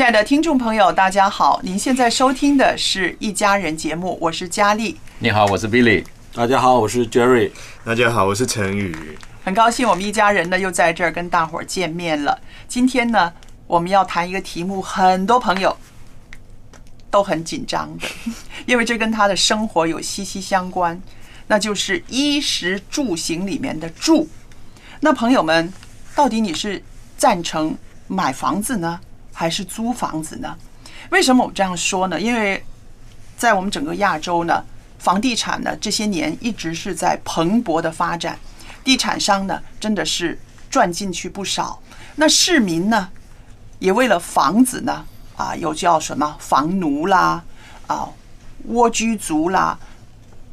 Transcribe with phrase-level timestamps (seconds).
[0.00, 1.60] 亲爱的听众朋友，大家好！
[1.62, 6.02] 您现在收听的是一家人节目，我是佳丽，你好，我是 Billy。
[6.32, 7.50] 大家好，我是 Jerry。
[7.84, 8.96] 大家好，我是陈宇。
[9.44, 12.40] 很高兴我们一家人呢又在这儿跟大伙儿见面了。
[12.66, 13.30] 今天呢，
[13.66, 15.76] 我们要谈一个题目，很多朋友
[17.10, 18.08] 都很紧张的，
[18.64, 20.98] 因为这跟他的生活有息息相关，
[21.46, 24.26] 那就是衣食住行里面的住。
[25.00, 25.70] 那朋友们，
[26.14, 26.82] 到底你是
[27.18, 28.98] 赞成买房子呢，
[29.32, 30.56] 还是租房子呢？
[31.10, 32.20] 为什么我这样说呢？
[32.20, 32.64] 因为
[33.36, 34.64] 在我们整个亚洲呢，
[34.98, 38.38] 房地产呢这些年一直是在蓬勃的发展，
[38.84, 40.38] 地产商呢真的是
[40.70, 41.80] 赚进去不少。
[42.16, 43.08] 那市民呢，
[43.78, 45.04] 也为了房子呢，
[45.36, 47.42] 啊，有叫什么房奴啦，
[47.86, 48.08] 啊，
[48.66, 49.78] 蜗居族啦，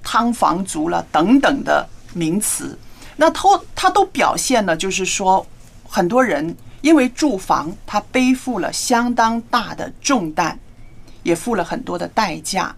[0.02, 2.78] 汤房族啦等等的名词。
[3.18, 5.46] 那都它都表现了，就是说
[5.90, 10.58] 很多人因为住房，他背负了相当大的重担，
[11.24, 12.76] 也付了很多的代价。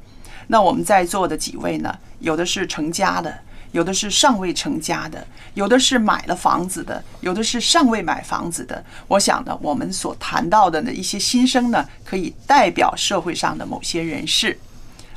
[0.47, 3.39] 那我们在座的几位呢，有的是成家的，
[3.71, 8.83] 有的是尚未成家的，有的是买了房子的，有的是尚未买房子的。
[9.07, 14.57] 我想呢，我们所谈到的呢一些心声呢，可以代表社会上的某些人士。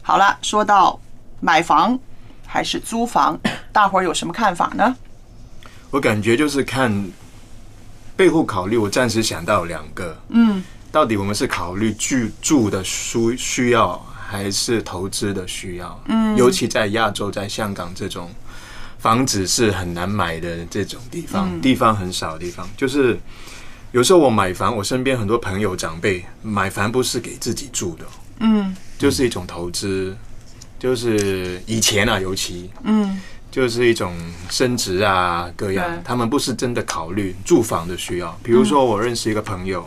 [0.03, 1.01] 好了，说到
[1.41, 1.99] 买房
[2.47, 3.41] 还是租房，
[3.73, 4.97] 大伙儿有什么看法呢？
[5.91, 6.93] 我感觉就是看
[8.23, 10.63] 背后考虑，我暂时想到两个，嗯，
[10.93, 16.01] 到底我们是考虑居住的需需要，还是投资的需要？
[16.07, 18.31] 嗯，尤其在亚洲，在香港这种
[19.01, 23.19] 房子是很难买的这种地方，地方很少的地方，就是
[23.91, 28.05] 有时候我买房，我身边很多朋友长辈买房不是给自己住的，
[28.39, 28.77] 嗯。
[28.99, 30.17] 就是一种投资，
[30.79, 33.21] 就是以前啊，尤其嗯
[33.53, 34.17] 就是一种
[34.49, 38.37] 升值啊，各样，他们不是真的考虑住房的需要。
[38.43, 39.87] 比如说，我认识一个朋友，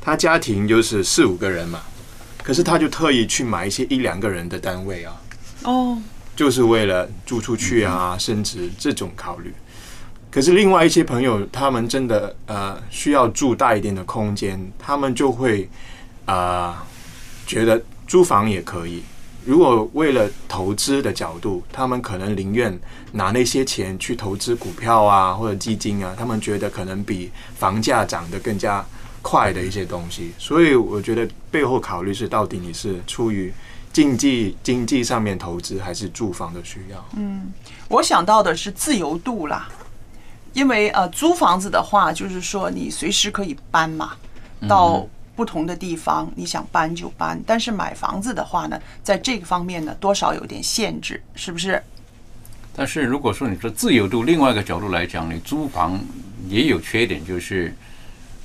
[0.00, 1.82] 他家庭就是四五个人嘛，
[2.42, 5.20] 可是他就特意去买一些一两个人的单位啊，
[5.64, 5.98] 哦，
[6.34, 9.52] 就是为了住出去啊、升值这种考虑。
[10.30, 15.68] 可是另外一些朋友，他们真的呃需要住大一点的空间，他们就会
[16.24, 16.76] 啊、呃
[17.46, 19.02] 觉得租房也可以。
[19.44, 22.78] 如果为了投资的角度，他们可能宁愿
[23.12, 28.84] 拿那些钱去投资股票啊或者基金啊，他们觉得可能比房价涨得更加
[29.20, 30.32] 快的一些东西。
[30.38, 33.52] 所以我觉得背后考虑是到底你是出于
[33.92, 37.04] 经济经济上面投资，还是住房的需要？
[37.16, 37.52] 嗯
[37.88, 39.68] 我想到的是自由度啦，
[40.54, 44.12] 因为呃，租房子的话，就是说你随时可以搬嘛，
[44.66, 47.40] 到不同的地方，你想搬就搬。
[47.46, 51.82] 但是买房子的话呢，在这个方面呢，多少有点限制，是不是？
[52.76, 55.98] 但是如果说你说自由度，另外一个角度来讲，你租房
[56.48, 57.72] 也有缺点，就是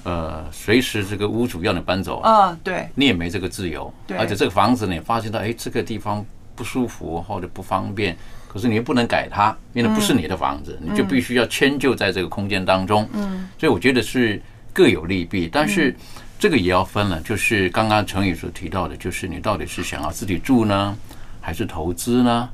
[0.03, 3.92] 呃，随时这个屋主要你搬走啊，啊，对，你也没这个自由。
[4.06, 6.24] 对而且这个房子你发现到，哎，这个地方
[6.56, 8.15] 不舒服或者不方便，
[8.47, 13.09] 可是你又不能改它，因为不是你的房子，你就必须要迁就在这个空间当中。
[13.13, 15.95] 嗯，所以我觉得是各有利弊，但是
[16.39, 20.97] 这个也要分了，就是刚刚成宇所提到的，就是你到底是想要自己住呢，
[21.41, 22.50] 还是投资呢？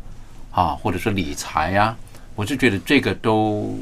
[0.51, 1.95] 啊，或者是理财呀、
[2.33, 3.77] 我是觉得这个都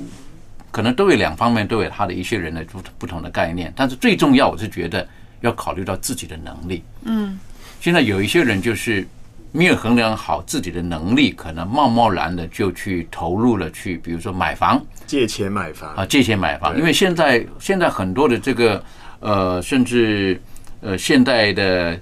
[0.71, 5.07] 可能都有两方面都有他的一些人的不不同的概念，但是最重要，我是觉得
[5.39, 6.83] 要考虑到自己的能力。
[7.03, 7.39] 嗯，
[7.79, 9.07] 现在有一些人就是
[9.51, 14.83] 没有衡量好自己的能力，可能贸贸然的就去投入了去，比如说买房。
[15.05, 15.93] 借钱买房。
[15.95, 18.83] 啊，借钱买房，因为现在现在很多的这个
[19.23, 20.39] 呃，甚至
[20.81, 21.99] 呃现代的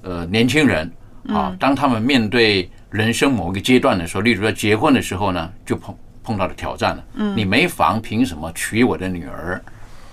[0.00, 0.90] 呃年轻人
[1.28, 7.04] 啊，当他们面对人生某一个阶段的时候，例如说结婚的时候呢，就碰碰到了挑战了。
[7.16, 9.62] 嗯，你没房，凭什么娶我的女儿？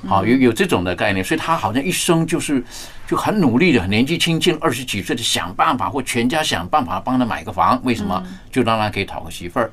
[0.06, 2.61] 好，有有这种的概念，所以他好像一生就是
[3.07, 7.79] 就很努力的，年纪轻轻二十几岁的想办法，或全家想办法帮他买个房。
[7.83, 8.21] 为什么？
[8.51, 9.71] 就让他可以讨个媳妇儿。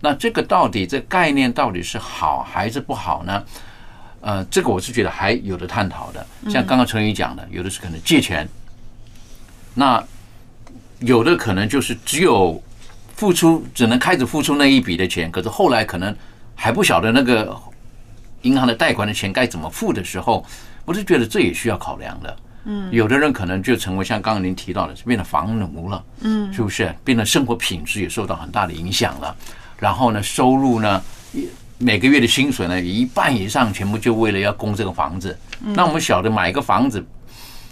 [0.00, 3.42] 那这个到底这概念到底是好还是不好呢？
[4.20, 6.26] 呃，这个我是觉得还有的探讨的。
[6.50, 8.48] 像刚刚陈宇讲的，有的是可能借钱，
[9.74, 10.02] 那
[11.00, 12.62] 有的可能就是只有
[13.16, 16.14] 付出，只能开始付出那一笔的钱，可是后来可能
[16.54, 17.56] 还不晓得那个
[18.42, 20.44] 银行的贷款的钱该怎么付的时候，
[20.84, 22.36] 我是觉得这也需要考量的。
[22.64, 26.94] 嗯，有的人可能就成为像刚刚您提到的，是变得房奴了，嗯，是不是？
[27.02, 29.34] 变得生活品质也受到很大的影响了。
[29.78, 31.02] 然后呢，收入呢，
[31.32, 31.48] 一
[31.82, 35.36] 每个月的薪水呢，一半以上全部就为了要供这个房子。
[35.58, 37.02] 那我们晓得买一个房子，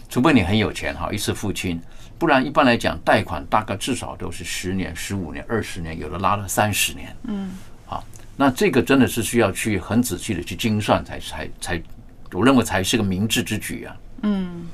[0.09, 1.79] 除非你很有钱哈，一次付清，
[2.19, 7.15] 不然一般来讲，贷款大概至少都是十年、十五年、二十年，有的拉了三十年。
[7.25, 7.51] 嗯，
[7.85, 8.03] 好，
[8.35, 11.83] 那这个真的是需要去很仔细的去精算才才才，
[12.33, 13.95] 我认为才是个明智之举啊。
[14.23, 14.67] 嗯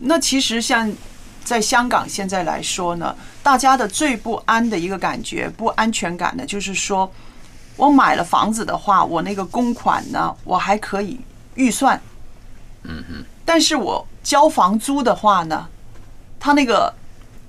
[0.00, 0.92] 那其实像
[1.44, 7.10] 在香港现在来说呢，大家的最不安的一个感觉、不安全感呢，就是说
[7.78, 11.18] 我买了房子的话，我那个公款呢，我还可以
[11.54, 11.98] 预算。
[12.82, 13.24] 嗯哼。
[13.46, 15.66] 但是我交房租的话呢，
[16.38, 16.92] 它那个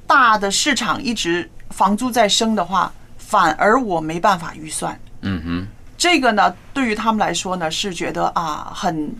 [0.07, 4.97] 大的市场一直房租在升的话，反而我没办法预算。
[5.21, 5.67] 嗯哼，
[5.97, 9.13] 这个呢，对于他们来说呢，是觉得啊，很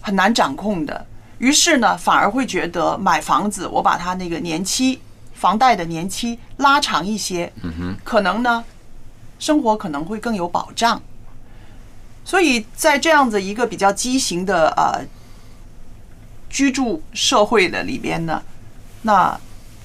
[0.00, 1.04] 很难掌控的。
[1.38, 4.98] 于是呢，反而会觉得买房子，我把它那个年期
[5.34, 8.64] 房贷的年期拉长一些，嗯哼，可能呢，
[9.42, 11.02] 生活可能会更有保障。
[12.24, 15.04] 所以在这样子一个比较畸形的呃
[16.48, 18.40] 居住社会的里边呢，
[19.02, 19.36] 那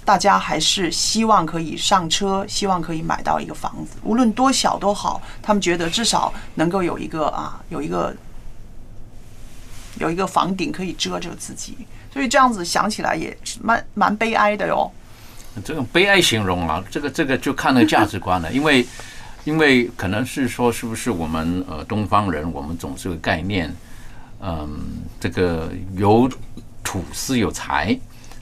[0.05, 8.15] 大家还是希望可以上车，希望可以买到一个房子，无论多小都好，他们觉得至少能够有一个啊，有一个
[9.97, 11.75] 有一个房顶可以遮着自己，
[12.13, 14.91] 所以这样子想起来也是蛮蛮悲哀的哟。
[15.65, 18.85] 这种悲哀形容啊，这个这个就看那个价值观了，因为
[19.47, 23.73] 因为可能是说，是不是我们呃东方人，我们总是有个概念，
[24.41, 24.67] 嗯，
[25.21, 26.29] 这个有
[26.83, 27.97] 土是有财，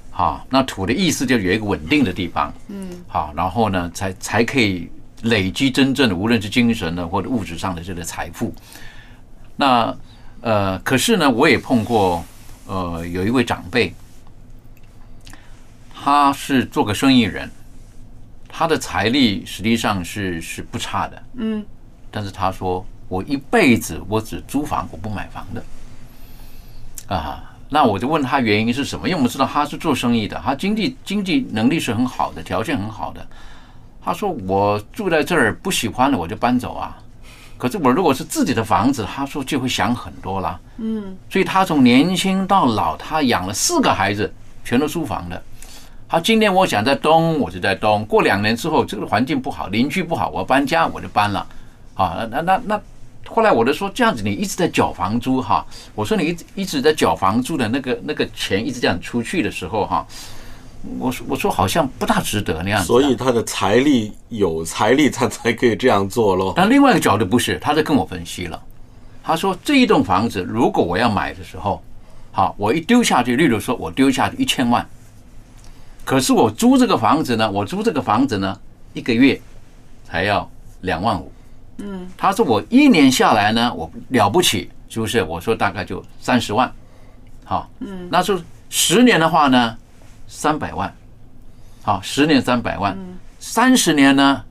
[0.10, 4.90] 好，那土的意思就有一个稳定的地方，嗯，好，然后呢，才才可以
[5.22, 8.52] 累积真正的无论是精神的或者物质上的这个财富。
[9.56, 9.96] 那
[10.42, 12.26] 呃，可是呢，我也碰过
[12.66, 13.94] 呃有一位长辈。
[15.94, 17.50] 他是做个生意人，
[18.58, 21.66] 他的财力实际上是是不差的，嗯，
[22.10, 29.10] 但是他说我一辈子我只租房，我不买房的，啊，那我就问他原因是什么？
[29.10, 33.28] 因为我们知道他是做生意的，他经济经济能力是很好的，条件很好的。
[34.02, 36.98] 他说我住在这儿不喜欢了，我就搬走啊。
[37.58, 45.44] 可是我如果是自己的房子，他说就会想很多啦，嗯，所以他从年轻到老，他养了四个孩子，全都租房的。
[46.16, 48.06] 好，今天我想在东，我就在东。
[48.06, 51.46] 过两年之后，这个环境不好，邻居不好，我搬家我就搬了。
[51.94, 52.82] 啊，那那那，
[53.28, 55.66] 后来我就说这样子，你一直在缴房租哈。
[55.94, 60.08] 我说你一直一直在缴房租的那个那个钱一直这样出去的时候哈，
[61.00, 62.88] 我说我说好像不大值得那样子。
[62.88, 66.54] 所以他的财力有财力，他才可以这样做喽。
[66.56, 68.58] 但另外一个角度不是，他在跟我分析了。
[69.22, 71.84] 他说这一栋房子如果我要买的时候，
[72.32, 74.88] 好，我一丢下去，例如说我丢下去一千万。
[76.06, 78.58] 可是我租这个房子呢，我租这个房子呢，
[78.94, 79.42] 一个月
[80.04, 80.48] 才要
[80.82, 81.32] 两万五。
[81.80, 85.24] 嗯，他说我一年下来呢，我了不起，是不是？
[85.24, 86.72] 我说大概就三十万。
[87.44, 89.76] 好，嗯，那说十年的话呢，
[90.28, 90.94] 三百万。
[91.82, 94.44] 好，十年三百万，嗯三十年呢，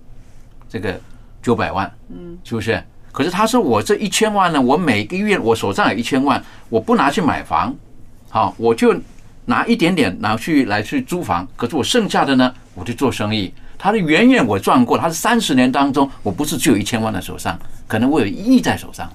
[0.68, 1.00] 这个
[1.40, 1.90] 九百万。
[2.08, 2.82] 嗯，是不是？
[3.12, 7.72] 可是他说我这一千万呢，我每个月我手上有一千万，我不拿去买房，
[8.28, 8.92] 好，我就。
[9.46, 13.52] 拿一点点拿去来去租房，可是我剩下的呢，我去做生意。
[13.76, 19.12] 他的远远我赚过，他是三十年当中，我不是只有一千万在手上，可能我有一亿在手上了。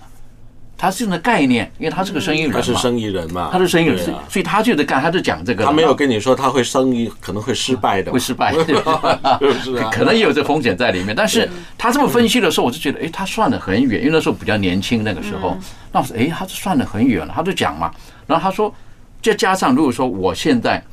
[0.77, 5.65] 他是用的概念，因为他是个生意人他是生意人嘛，他是生意人，啊所以他就在干，他就讲这个。
[5.65, 9.89] 他没有跟你说他会生意可能会失败的，会失败，是 不是啊？
[9.91, 11.13] 可能也有这风险在里面。
[11.13, 15.57] 但是他这么分析的时候，我就觉得，哎，他算的很远，因为那时候比较年轻，那个时候，
[15.91, 17.33] 那我说，哎，他是算的很远了。
[17.36, 17.91] 他就讲嘛，
[18.25, 18.74] 然后他说，
[19.21, 20.83] 再加上如果说我现在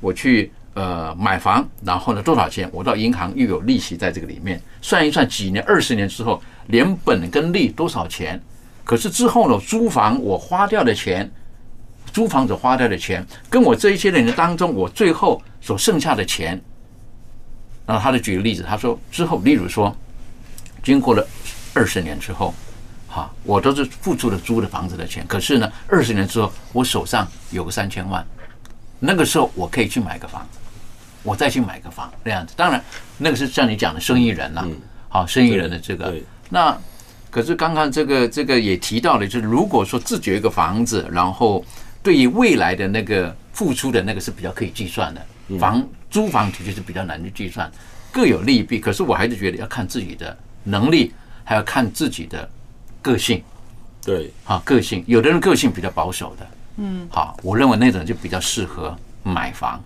[0.00, 8.40] 我去呃买房，然后呢多少钱，我到银行又有利息在这个里面，算一算几年、二十年之后，连本跟利多少钱？
[8.84, 11.30] 可是之后呢，租房我花掉的钱，
[12.12, 16.60] 租房子花掉的钱，跟我这一些人当中，我最后所剩下的钱，
[17.86, 19.94] 然后他就举个例子，他说之后，例如说，
[20.82, 21.24] 经过了
[21.72, 22.52] 二十年之后，
[23.10, 28.24] 哈，我都是付出了租的房子的钱，可是呢，二十年之后，我手上有个三千万，
[29.00, 30.58] 那个时候我可以去买个房子，
[31.24, 32.54] 我再去买个房这样子。
[32.56, 32.82] 当然，
[33.18, 34.64] 那个是像你讲的生意人啦，
[35.08, 36.14] 好，生意人的这个
[36.48, 36.78] 那。
[37.32, 41.64] 可是刚刚这个这个也提到了，就是如果说自己有一个房子，然后
[42.02, 45.24] 对于未来的那个付出的那个是比较可以计算的，
[45.56, 47.70] 房租房的确是比较难去计算，
[48.10, 48.80] 各有利弊。
[48.80, 51.14] 可是我还是觉得要看自己的能力，
[51.44, 52.50] 还要看自己的
[53.02, 53.42] 个性。
[54.02, 59.78] 对，好，个性，有的人个性比较保守的，嗯，好，我认为那种就比较适合买房。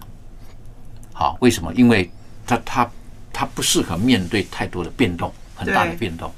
[1.12, 1.74] 好，为什么？
[1.74, 2.08] 因为
[2.46, 2.90] 他他
[3.32, 6.32] 他不适合面对太多的变动，很大的变动。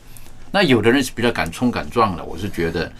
[0.51, 2.93] 那有的人是比较敢冲敢撞的，我是觉得，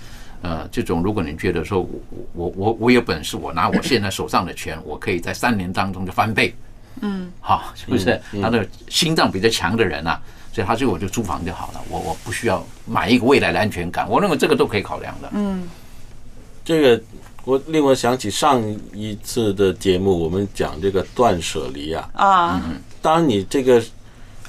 [0.43, 1.89] 呃，这种如果你觉得说我
[2.35, 6.55] 我我我有本事，我拿我现在手上的钱，我可以在三年当中就翻倍，
[7.01, 8.21] 嗯，好，是不是？
[8.43, 10.21] 他的心脏比较强的人啊，
[10.57, 15.29] 所以他就我就租房就好了，我我不需要买一个未来的安全感，我认为这个都可以考量的。
[15.35, 15.69] 嗯，
[16.65, 17.03] 这个
[17.45, 22.63] 我令我想起上一次的节目，我们讲这个断舍离啊，啊，
[23.03, 23.83] 当你这个。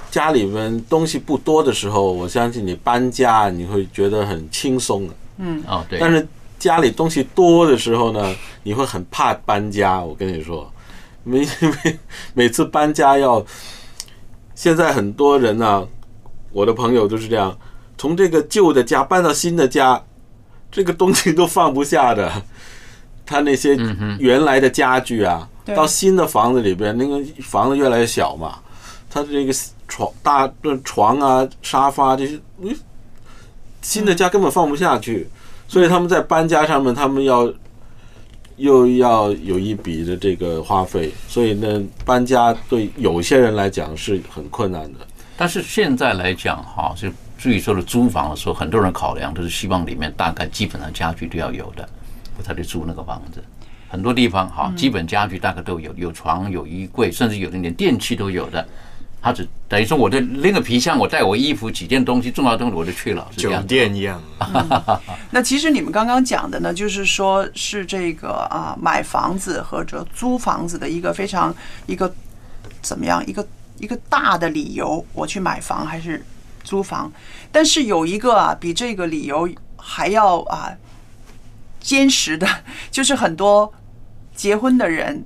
[0.10, 5.14] 家里面东西不多的时候，我相信你搬家你会觉得很轻松的。
[5.38, 6.00] 嗯，哦，对。
[6.00, 6.26] 但是
[6.58, 8.34] 家里东西多的时候呢，
[8.64, 10.02] 你会很怕搬家。
[10.02, 10.72] 我跟你说，
[11.26, 12.00] 每每
[12.34, 13.46] 每次搬家要，
[14.56, 15.86] 现在很多人呢，
[16.58, 17.56] 我的朋友都是这样，
[18.00, 20.04] 从这个旧的家搬到新的家，
[20.72, 22.32] 这个东西都放不下的。
[23.28, 23.78] 他那些
[24.18, 28.60] 原来的家具啊，到新的房子里边，那个房子越来越小嘛，
[29.10, 29.54] 他这个。
[29.90, 30.52] 床大
[30.84, 32.38] 床啊，沙发这些，
[33.82, 35.26] 新的家根本放不下去，
[35.66, 37.50] 所以他们在搬家上面，他们要
[38.58, 45.00] 又要有一笔的这个花费，所以呢，搬家对有些人来讲是很困难的。
[45.38, 51.88] 但是现在来讲，哈，就至于说的租房的时候，很多人考量都是希望里面大概基本上家具都要有的，
[52.38, 53.44] 我才去租那个房子。
[53.88, 58.68] 很多地方哈，基本家具大概都有，有床、有衣柜，甚至有的连电器都有的。
[59.20, 64.22] 他只等于说，我的拎个皮箱，我带我衣服几件东西，重要东西我就去了，酒店一样。
[65.32, 71.54] 那其实你们刚刚讲的呢，就是说是这个啊，买房子或者租房子的一个非常
[71.88, 72.14] 一个
[72.82, 73.46] 怎么样一个
[73.80, 76.26] 一个大的理由，我去买房还是
[76.64, 77.12] 租房？
[77.52, 80.76] 但是有一个啊，比这个理由还要啊
[81.80, 82.48] 坚实的，
[82.92, 83.74] 就是很多
[84.36, 85.26] 结婚的人，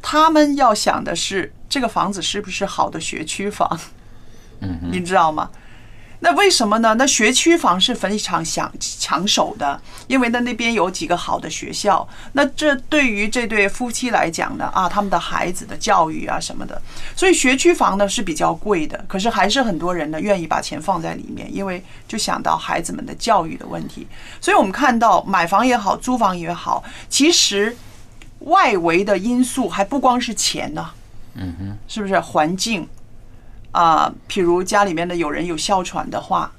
[0.00, 1.52] 他们要想的是。
[1.70, 3.78] 这个房子是不是好的学区房？
[4.58, 5.48] 嗯，你知道吗？
[6.22, 6.94] 那为什么呢？
[6.94, 12.06] 那学区房是非常抢抢手的，因为呢那边有几个好的学校。
[12.32, 16.80] 那这对于这对夫妻来讲呢，啊，他们的孩子的教育啊什么的，
[17.16, 19.02] 所以学区房呢是比较贵的。
[19.08, 24.06] 可是还是很多人呢愿意把钱放在里面，因为就想到孩子们的教育的问题。
[24.42, 27.74] 所以我们看到买房也好，租房也好，其实
[28.40, 30.90] 外围的因素还不光是钱呢。
[31.34, 32.86] 嗯哼，是不是环境
[33.72, 34.12] 啊？
[34.28, 36.52] 譬如家里面的有人有哮喘的话，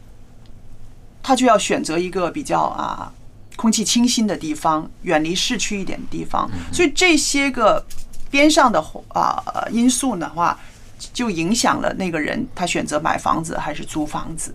[1.23, 3.11] 他就要选择一个比较啊
[3.55, 6.49] 空气清新的地方，远离市区一点的地方。
[6.71, 7.85] 所以这些个
[8.29, 10.59] 边上的啊因素的话，
[11.13, 14.53] 就影响了那个人他选择买房子还是租房子。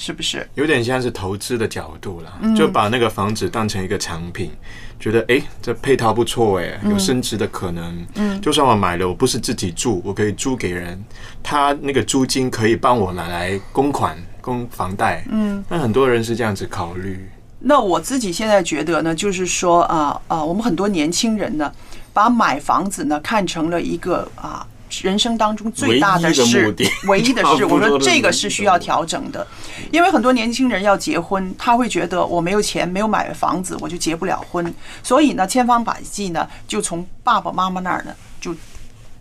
[0.00, 2.56] 是不是有点像是投资的角度了？
[2.56, 4.50] 就把那个房子当成一个产品，
[4.98, 8.06] 觉得哎，这配套不错哎，有升值的可能。
[8.14, 10.98] 嗯，就算我买了，我不是自己住，我可以租给人，
[11.42, 15.22] 他那个租金可以帮我拿来供款、供房贷。
[15.30, 17.28] 嗯，那很多人是这样子考虑。
[17.58, 21.70] 那我自己现在觉得呢，就是说啊啊，我们很多年轻人呢，
[22.14, 24.66] 把买房子呢看成了一个啊。
[25.02, 26.74] 人生当中最大的事，
[27.06, 29.46] 唯一的事，我说这个是需要调整的，
[29.90, 38.54] 因为很多年轻人要结婚，他会觉得我没有钱，没有买房子，我就结不了婚，所以呢，千方百计呢，就从爸爸妈妈那儿呢就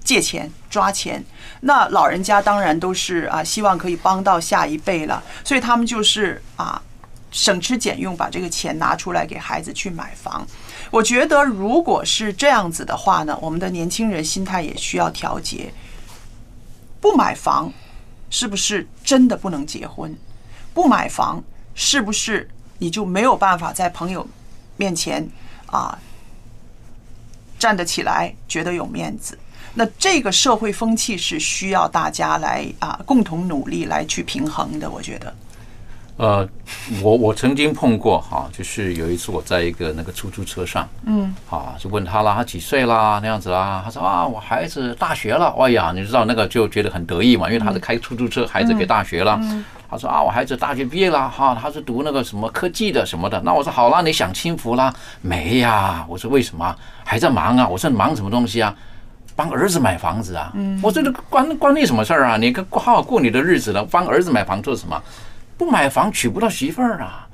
[0.04, 1.24] 借钱抓钱。
[1.62, 6.82] 那老人家当然都是啊，希望可以帮到下一辈了，所以他们就是啊，
[7.32, 10.46] 省吃俭用把这个钱拿出来给孩子去买房。
[10.92, 15.72] 我觉得，如果是这样子的话呢，我们的年轻人心态也需要调节。
[17.02, 17.72] 不买房，
[18.30, 20.18] 是不是真的不能结婚？
[20.74, 21.44] 不买房，
[21.76, 24.28] 是不是你就没有办法在朋友
[24.76, 25.28] 面前
[25.68, 25.98] 啊
[27.58, 29.38] 站得起来，觉得有面子。
[29.76, 35.34] 那这个社会风气是需要大家来啊共同努力来去平衡的，我觉得。
[36.20, 36.46] 呃，
[37.02, 49.40] 我我曾经碰过哈，就是有一次我在一个那个出租车上，嗯，啊，就问他啦，他几岁啦那样子啦，他说啊，我孩子大学了，哎呀，你知道那个就觉得很得意嘛，因为他是开出租车，孩子给大学了，
[49.90, 54.94] 他说啊，我孩子大学毕业了哈，他是读那个什么科技的什么的，那我说好啦，你享清福啦？
[55.22, 57.66] 没呀，我说为什么还在忙啊？
[57.66, 58.76] 我说忙什么东西啊？
[59.38, 60.52] 帮儿子买房子啊？
[60.84, 62.36] 我说这关关你什么事儿啊？
[62.36, 65.02] 你跟好好过你的日子了，帮儿子买房做什么？
[65.60, 67.28] 不买房娶不到媳妇儿啊！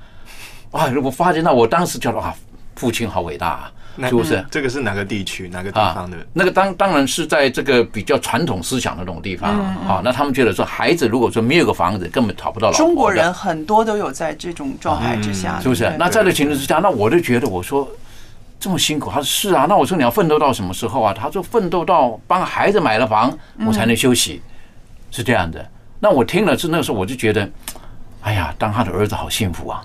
[0.72, 2.34] 啊，我发现到我当时觉得啊，
[2.76, 3.72] 父亲好伟大啊，
[4.10, 4.44] 是不是？
[4.50, 9.52] 这个是哪个地区哪个地啊方的？，那个当当然是在这个比较传统思想的那种地方
[9.88, 10.02] 啊。
[10.04, 12.78] 那他们觉得说，孩子如果说没有个房子，根本讨不到老婆。
[12.84, 15.96] 中国人很多都有在这种状态之下，是不是？
[16.00, 17.88] 那在这情况之下，那我就觉得，我说
[18.60, 19.68] 这么辛苦，他说是啊。
[19.70, 21.14] 那我说你要奋斗到什么时候啊？
[21.14, 23.32] 他说奋斗到帮孩子买了房，
[23.68, 24.42] 我才能休息，
[25.12, 25.64] 是这样的。
[26.00, 27.50] 那我听了是那个时候，我就觉得，
[28.26, 29.82] 哎呀，当他的儿子好幸福啊！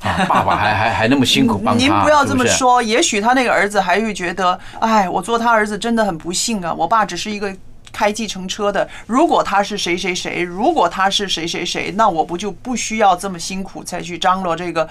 [0.00, 7.54] 啊，爸爸还还还那么辛苦帮他，您不要这么说，也许他那个儿子还会觉得，哎，我做他儿子真的很不幸啊，我爸只是一个。
[7.90, 14.82] 开计程车的，如果他是谁谁谁，如果他是谁谁谁，那我不就不需要这么辛苦才去张罗这个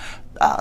[0.41, 0.57] 啊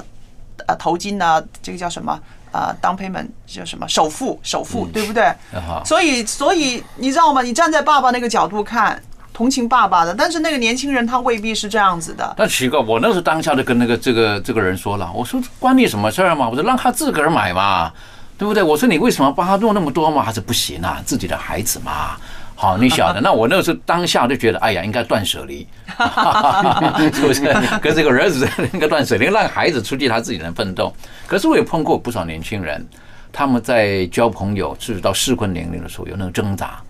[0.67, 2.21] 啊头巾呐、这个叫什么
[2.53, 5.25] 啊当 payment 叫什么首付首付，对不对？
[5.55, 7.41] 啊所以所以你知道吗？
[7.41, 9.03] 你站在爸爸那个角度看，
[9.37, 12.35] 同情爸爸的，但是那个年轻人他未必是这样子的。
[12.39, 16.49] 那奇怪，我那时候当下就跟那个这个这个人说了，我说关你什么事儿嘛？
[16.49, 17.93] 我说让他自个儿买嘛，
[18.39, 18.63] 对不对？
[18.63, 20.23] 我说你为什么帮他弄那么多嘛？
[20.23, 22.17] 还是不行啊，自己的孩子嘛。
[22.55, 25.69] 好，你晓得， 那我那时候当下就觉得，哎呀，应该断舍离，
[27.13, 27.43] 是不是？
[27.83, 30.91] 跟这个儿子应该断舍离，让孩子出去他自己能奋斗。
[31.27, 32.83] 可是我也碰过不少年轻人，
[33.31, 36.81] 他们在交朋友，甚至到适婚年龄的时候有那个挣扎，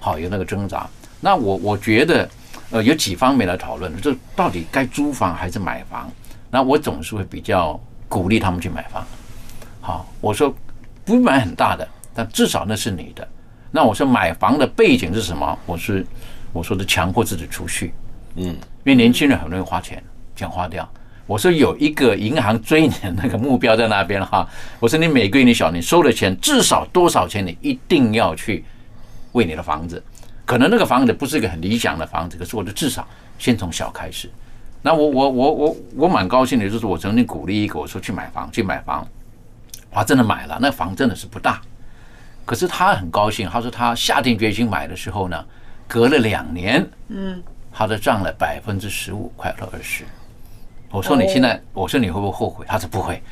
[0.00, 0.84] 好，有那个挣扎。
[1.24, 2.28] 那我我觉得，
[2.72, 6.10] 呃，有几方面来讨论，这到底该租房还是买房？
[6.50, 9.06] 那我总是会比较鼓励他们去买房。
[9.80, 10.52] 好，我说
[11.04, 13.26] 不买很大的，但至少那是你的。
[13.70, 15.56] 那我说买房的背景是什么？
[15.64, 16.04] 我是
[16.52, 17.94] 我说的强迫自己储蓄，
[18.34, 18.56] 嗯，因
[18.86, 20.02] 为年轻人很容易花钱，
[20.34, 20.86] 钱花掉。
[21.24, 24.46] 我说有一个银行追你的那个目标在那边哈。
[24.80, 28.64] 我说你每个月你晓得你收的钱至少多少钱，你一定要去
[29.30, 30.02] 为你的房子。
[30.44, 33.06] 可能那个房子不是一个很理想的房子，可是我就至少
[33.38, 34.30] 先从小开始。
[34.82, 39.06] 那我我我我我蛮高兴的，就是我曾经鼓励一个我说去买房去买房，
[39.92, 41.60] 哇，真的买了，那房真的是不大。
[42.44, 45.44] 可是他很高兴，他说他下定决心买的时候呢，
[45.86, 47.40] 隔了两年，嗯，
[47.72, 50.04] 他的涨了百分之十五，快到二十。
[50.90, 52.66] 我说你现在，我说你会不会后悔？
[52.68, 53.22] 他说不会，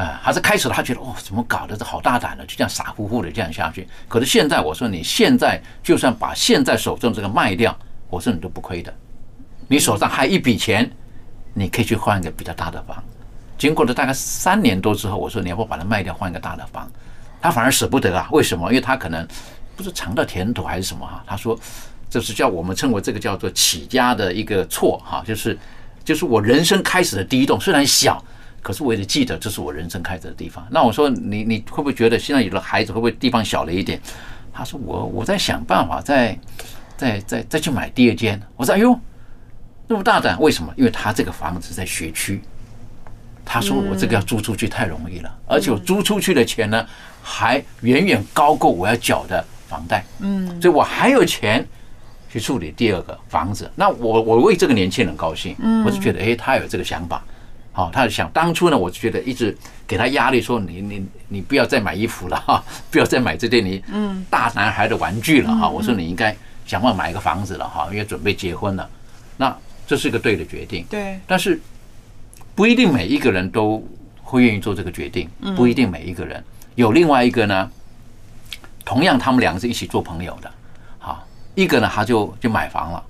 [0.00, 3.86] 啊，还是开始他觉得哦，怎么搞的，这好大胆的，就这样傻乎乎的这样下去。
[4.08, 7.76] 可是现在我说你现在就算把现在手中这个卖掉，
[8.08, 8.94] 我说你都不亏的，
[9.68, 10.90] 你手上还有一笔钱，
[11.52, 13.02] 你可以去换一个比较大的房。
[13.58, 16.90] 经过了大概三年多之后，我说你要不把它卖掉，换一个大的房。
[17.42, 18.26] 他反而舍不得啊？
[18.32, 18.68] 为什么？
[18.70, 19.26] 因为他可能
[19.76, 21.58] 不是尝到甜头还是什么哈、他说
[22.08, 25.58] 这是叫我们称为这个叫做起家的一个错哈、就是
[26.04, 28.22] 就是我人生开始的第一栋，虽然小，
[28.62, 30.66] 可是我也记得这是我人生开始的地方。
[30.70, 34.00] 那我说你你会不会觉得现在有了孩子会不会地方小了一点？
[34.52, 36.38] 他说我我在想办法再
[36.96, 38.40] 再再再去买第二间。
[38.56, 38.98] 我说哎呦
[39.86, 40.72] 那么大胆，为什么？
[40.76, 42.40] 因为他这个房子在学区。
[43.52, 46.86] 他说：“我这个要租出去太容易了，而且我租出去的钱呢，
[47.20, 50.04] 还远远高过我要缴的房贷。
[50.20, 51.66] 嗯，所以我还有钱
[52.30, 53.68] 去处理第二个房子。
[53.74, 57.24] 那我我为这个年轻人高兴，我就觉得，哎，他有这个想法。
[57.80, 63.82] 好，他想当初呢，我就觉得一直给他压力，说你你你不要再买衣服了哈，不要再买这些你
[64.28, 65.66] 大男孩的玩具了哈。
[65.66, 68.86] 我说你应该想办法买一个房子了哈，因为准备结婚了。
[69.38, 70.84] 那这是个对的决定。
[70.90, 71.58] 对，但是
[72.54, 73.82] 不一定每一个人都
[74.22, 76.44] 会愿意做这个决定，不一定每一个人。
[76.74, 77.70] 有另外一个呢，
[78.84, 80.52] 同样他们两个是一起做朋友的，
[80.98, 83.02] 好，一个呢他就就买房了，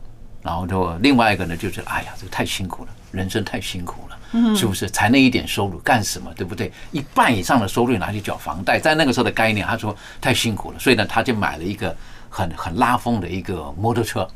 [0.43, 4.17] 然后就另外一个呢就是哎呀这个太辛苦了，人生太辛苦了，
[4.57, 4.89] 是不是？
[4.91, 6.73] 才那一点收入干什么，对不对？
[6.93, 11.95] 一半以上的收入拿去缴房贷，在那个时候的概念，他说太辛苦了，所以呢他就买了一个
[12.29, 14.29] 很很拉风的一个摩托车。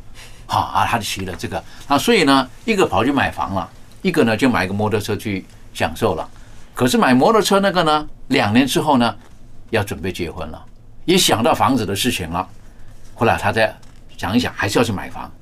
[0.46, 3.68] 好啊，他就骑了这个啊，所以呢，一个跑去买房了，
[4.02, 6.28] 一个呢就买一个摩托车去享受了。
[6.74, 9.16] 可是买摩托车那个呢，两年之后呢，
[9.70, 10.62] 要准备结婚了，
[11.04, 12.46] 也想到房子的事情了。
[13.14, 13.74] 后来他再
[14.18, 15.32] 想一想，还是要去买房。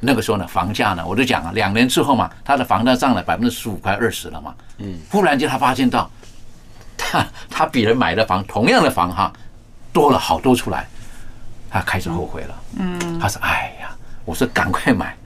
[0.00, 4.54] 那个时候呢，房价呢，我就讲了，两年之后嘛，他的房价涨了百分之十五快二十了嘛。
[4.78, 4.98] 嗯。
[5.10, 6.10] 忽然间他发现到，
[6.96, 9.32] 他 他比人买的房同样的房哈，
[9.92, 10.86] 多了好多出来，
[11.70, 12.54] 他开始后悔了。
[12.78, 13.90] 嗯他说：“哎呀，
[14.24, 15.16] 我说赶快买。”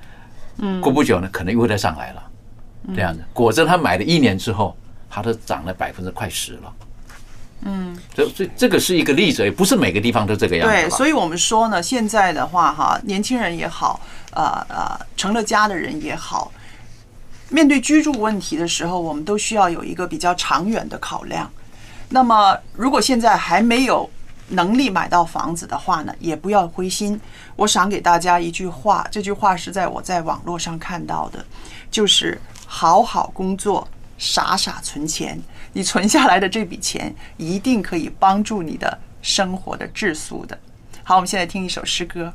[0.59, 2.23] 嗯过不久呢，可能又会再上来了。
[2.95, 4.77] 这样子，果真他买了一年之后，
[5.09, 6.73] 它都涨了百分之快十了。
[7.65, 10.75] 嗯，这这这个是一个例子，也不是每个地方都这个样子。
[10.75, 14.01] 对，所以我们说呢，现在的话哈，年轻人也好，
[14.33, 16.51] 呃呃，成了家的人也好，
[17.51, 21.49] 面对居住问题的时候，我们都需要有一个比较长远的考量。
[22.09, 24.11] 那么，如果现在还没有
[24.49, 27.19] 能力买到房子的话呢，也不要灰心。
[27.55, 31.45] 我想给大家一句话，这句话是在我在网络上看到的，
[31.91, 33.87] 就是好好工作，
[34.19, 35.41] 傻傻存钱。
[35.73, 40.59] 你存下来的这笔钱，一定可以帮助你的生活的质素的。
[41.03, 42.33] 好，我们现在听一首诗歌。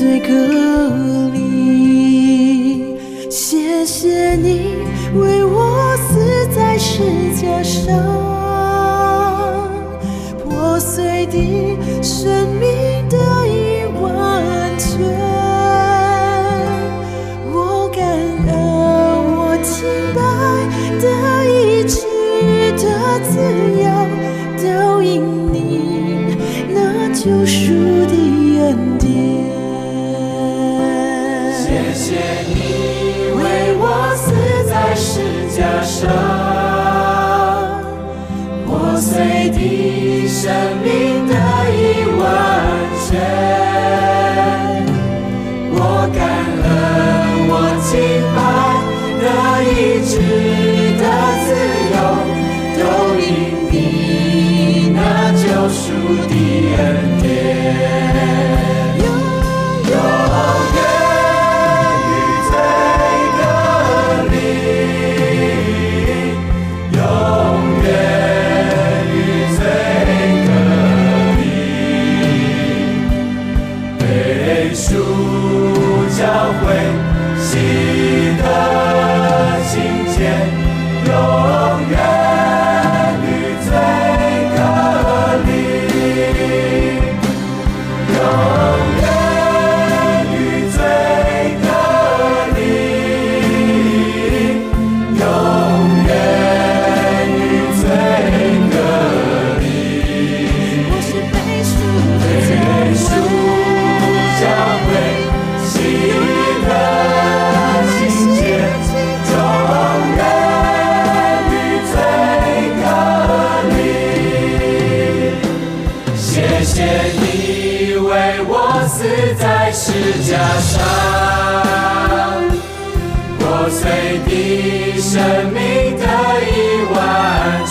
[0.00, 0.59] 最可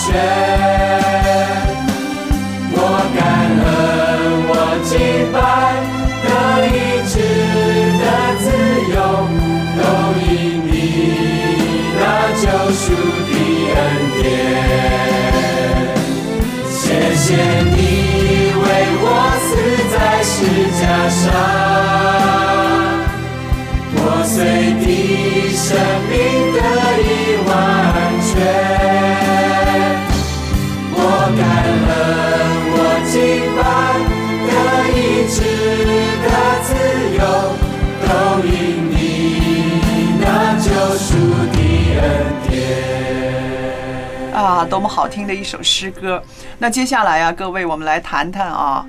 [0.09, 0.11] 全。
[2.71, 2.75] 我
[3.15, 3.19] 感
[3.63, 3.67] 恩，
[4.49, 4.51] 我
[4.83, 4.91] 敬
[5.33, 5.37] 拜
[6.25, 6.27] 的
[6.67, 6.67] 医
[7.09, 7.13] 治
[8.01, 8.03] 的
[8.41, 8.45] 自
[8.93, 8.97] 由，
[9.77, 9.81] 都
[10.25, 10.27] 因
[10.65, 10.69] 你
[11.99, 12.01] 那
[12.41, 12.43] 救
[12.73, 12.81] 赎
[13.29, 13.31] 的
[13.75, 13.77] 恩
[14.21, 14.23] 典。
[16.69, 16.77] 谢
[17.15, 17.27] 谢
[17.63, 17.77] 你
[18.55, 18.65] 为
[19.01, 19.05] 我
[19.45, 19.47] 死
[19.93, 20.29] 在十
[20.79, 21.21] 架上，
[23.95, 24.37] 破碎
[24.79, 24.83] 的
[25.53, 25.67] 生
[44.59, 46.21] 啊，多么好听的一首诗歌！
[46.57, 48.85] 那接下来啊，各位，我们来谈谈啊，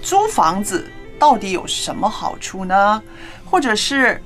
[0.00, 3.02] 租房子到底有什么好处呢？
[3.44, 4.22] 或者是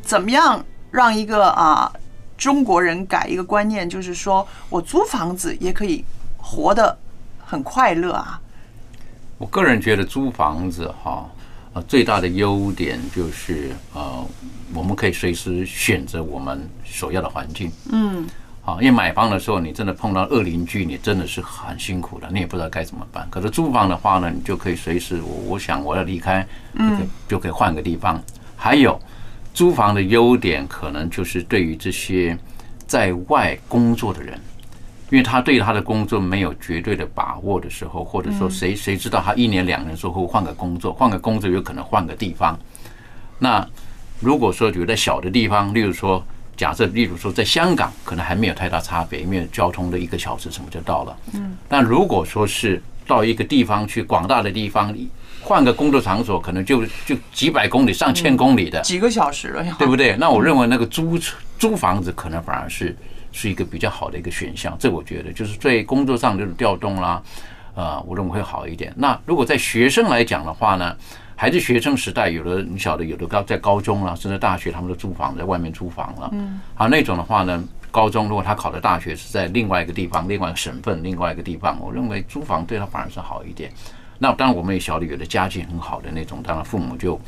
[0.00, 1.92] 怎么样让一个啊
[2.38, 6.04] 中国人改一个观念，就是说我租房子也可以
[6.36, 6.96] 活得
[7.44, 8.40] 很快乐啊？
[9.38, 11.28] 我个人觉得租房子哈，
[11.72, 14.24] 呃，最大的优点就是呃，
[14.72, 17.72] 我们可以随时选择我们所要的环境。
[17.90, 18.24] 嗯，
[18.64, 23.28] 啊，因为买房的时候，你真的碰到恶邻居，你真的是很辛苦的，你也不知道该怎么办。
[23.30, 28.18] 可是租房的话呢，你就可以随时，我我想我要离开，就可以就可以换个地方。
[28.56, 28.98] 还有
[29.52, 32.34] 租房的优点，可能就是对于这些
[32.86, 34.40] 在外工作的人，
[35.10, 42.58] 因为他对他的工作没有绝对的把握的时候，或者说谁谁知道他一年两年之后换个工作，换个工作有可能换个地方。
[43.38, 43.68] 那
[44.20, 46.24] 如果说有在小的地方，例如说。
[46.56, 51.16] 假设，例如说，在香港可能还没有太大差别，因为交通的一个小时什么就到了。
[51.32, 51.56] 嗯。
[51.68, 54.94] 但如果说是到一个地方去，广大的地方，
[55.42, 60.16] 换个工作场所，可能就就几百公里、上千公里的，几个小时了，对不对？
[60.16, 61.18] 那我认为那个租
[61.58, 62.96] 租房子可能反而是
[63.32, 64.76] 是一个比较好的一个选项。
[64.78, 67.22] 这我觉得就是对工作上这种调动啦，
[67.74, 68.92] 呃，我认为会好一点。
[68.96, 70.96] 那如果在学生来讲的话呢？
[71.36, 76.30] 还是学生时代，有的你晓得，有的高在高中了，甚至大学，他们都租房在外面租房了。
[76.32, 83.72] 嗯，好那种的话呢，高中如果他考的大学是在另外一个地方、另外一个省份、另外一个地方，我认为租房对他反而是好一点。
[84.18, 87.20] 那当然，我们也晓得，有的家境很好的那种，当然父母就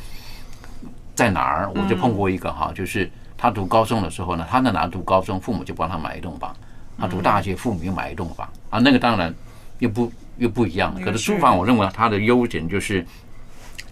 [1.15, 6.53] 在哪儿，我就碰过一个哈，就是他读高中的时候呢，他在哪读高中，父母就帮他买一栋房；
[6.97, 9.35] 他读大学，父母又买一栋房啊，那个当然
[9.81, 10.95] 又不又不一样。
[11.05, 13.05] 可是租房，我认为它的优点就是。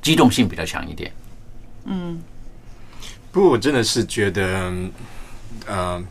[0.04, 1.10] 机动性比较强一点。
[1.86, 2.20] 嗯，
[3.32, 4.72] 不过我真的是觉得，
[5.66, 6.04] 呃，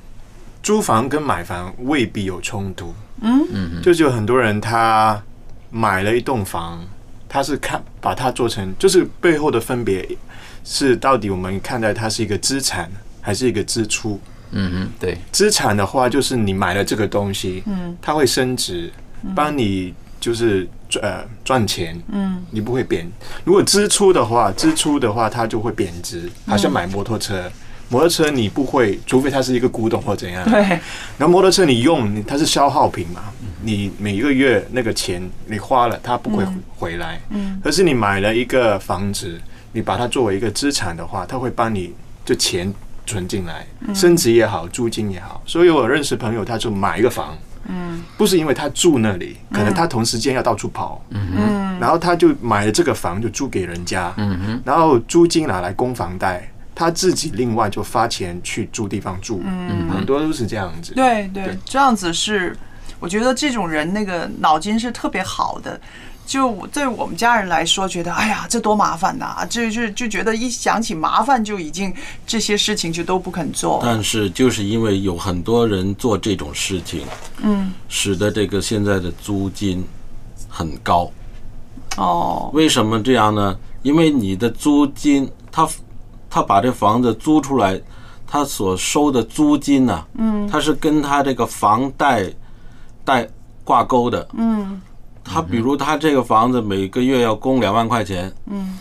[0.63, 2.93] 租房跟买房未必有冲突。
[3.21, 5.21] 嗯嗯，就是有很多人他
[5.69, 6.83] 买了一栋房，
[7.29, 10.05] 他是看把它做成，就是背后的分别
[10.63, 14.19] 是到底我们看待它是一个资产还是一个支出。
[14.55, 18.91] 嗯嗯，对，资产的话就是你买了这个东西，嗯，它会升值，
[19.35, 20.67] 帮你就是
[21.01, 23.09] 呃赚钱，嗯，你不会贬。
[23.43, 27.51] 如果支出的话，支出的话它就会贬值，好像买摩托车，
[27.89, 30.43] 摩托车你不会，除非它是一个古董或怎样。
[30.49, 30.61] 对。
[31.17, 33.23] 然后摩托车你用，它是消耗品嘛，
[33.61, 36.45] 你每个月那个钱你花了，它不会
[36.77, 37.21] 回来。
[37.29, 37.59] 嗯。
[37.63, 39.39] 可是你买了一个房子，
[39.71, 41.93] 你把它作为一个资产的话，它会帮你
[42.25, 42.73] 就钱
[43.05, 45.41] 存进来，升值也好，租金也好。
[45.45, 47.37] 所以我认识朋友，他就买一个房。
[47.67, 62.55] 嗯，不是因为他住那里，可能他同时间要到处跑，嗯，然后他就买了这个房，就租给人家，嗯哼，然后租金拿来供房贷，他自己另外就发钱去住地方住，嗯，很多都是这样子，对对，这样子是，
[62.99, 65.79] 我觉得这种人那个脑筋是特别好的。
[66.33, 69.45] 就对我们家人来说，觉得哎呀，这多麻烦呐！
[69.47, 71.93] 这就就觉得一想起麻烦，就已经
[72.25, 73.79] 这些事情就都不肯做。
[73.83, 77.05] 但是就是因为有很多人做这种事情，
[77.43, 79.85] 嗯，使得这个现在的租金
[80.49, 81.07] 很高。
[81.97, 83.55] 哦，为什么这样呢？
[83.83, 85.69] 因为你的租金，他
[86.31, 87.79] 他把这房子租出来，
[88.25, 92.27] 他所收的租金呢，嗯，他是跟他这个房贷
[93.05, 93.29] 贷
[93.63, 94.81] 挂钩的，嗯。
[95.23, 98.77] 他比如他这个房子每个月要供两万块钱，嗯，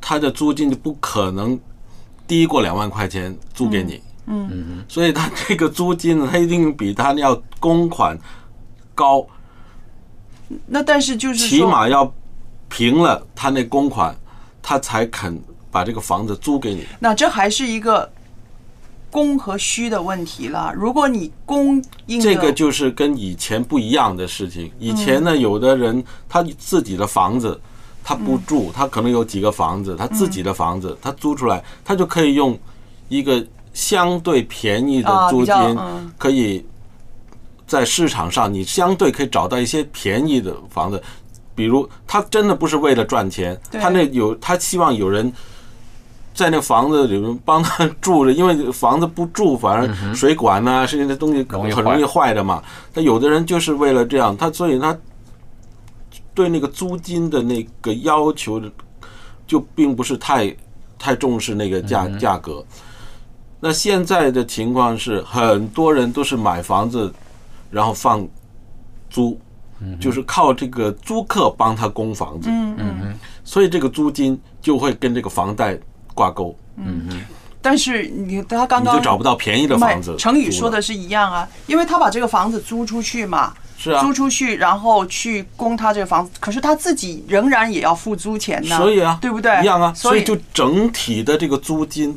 [0.00, 1.58] 他的租金就不可能
[2.26, 8.18] 低过两万块钱租给你，嗯嗯，所以他这个租金呢，他一定比他要公款
[8.94, 9.26] 高。
[10.66, 12.12] 那但是就是起码要
[12.68, 14.14] 平了他那公款，
[14.60, 16.84] 他才肯把这个房子租给你。
[16.98, 18.10] 那这还是一个。
[19.10, 20.72] 供和需的问题了。
[20.76, 24.70] 如果你供应这个就是跟以前不一样的事情。
[24.78, 27.60] 以前呢，有的人他自己的房子
[28.04, 32.58] 他不住，他可能有几个房子，他自己的房子他租出来，他就可以用
[33.08, 35.54] 一个相对便宜的租金，
[36.16, 36.64] 可以
[37.66, 41.02] 在市场上你相对可以找到一些便宜的房子。
[41.54, 45.32] 比如他真的不是为了赚钱，他那有他希望有人。
[46.32, 52.62] 在那房子里面帮他 住着，因为房子不住，反正水管呐，甚至那东西很容易坏的嘛。
[52.94, 54.96] 他有的人就是为了这样，他所以他
[56.32, 58.62] 对那个租金的那个要求
[59.46, 60.56] 就并不是太
[60.98, 62.64] 太重视那个价价格。
[63.58, 67.12] 那现在的情况是，很多人都是买房子，
[67.70, 68.26] 然后放
[69.10, 69.38] 租，
[70.00, 72.48] 就是靠这个租客帮他供房子。
[72.50, 75.78] 嗯嗯，所以这个租金就会跟这个房贷。
[76.20, 77.22] 挂钩，嗯嗯，
[77.62, 84.02] 但是你他刚你刚就找不到便宜的房子成语说的是一样啊，因为他把这个房子租出去嘛，是啊。
[84.02, 89.62] 租出去，然后去供他这个房子，可是他自己仍然也要付租钱呢，所以啊，对不对？
[89.62, 92.14] 一样啊，所所以就整体的这个租金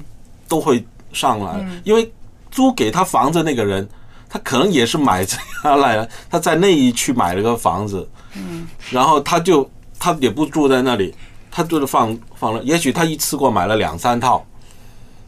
[0.50, 1.82] 都会上来，嗯。
[1.86, 2.12] 因为
[2.52, 3.88] 租给他房子那个人，
[4.28, 5.38] 他可能也是买下
[5.78, 11.16] 来了，他在那一区买了个房子，嗯，然后他就他也不住在那里，
[11.54, 14.44] 他就是放放了，也许他一次过买了两三套，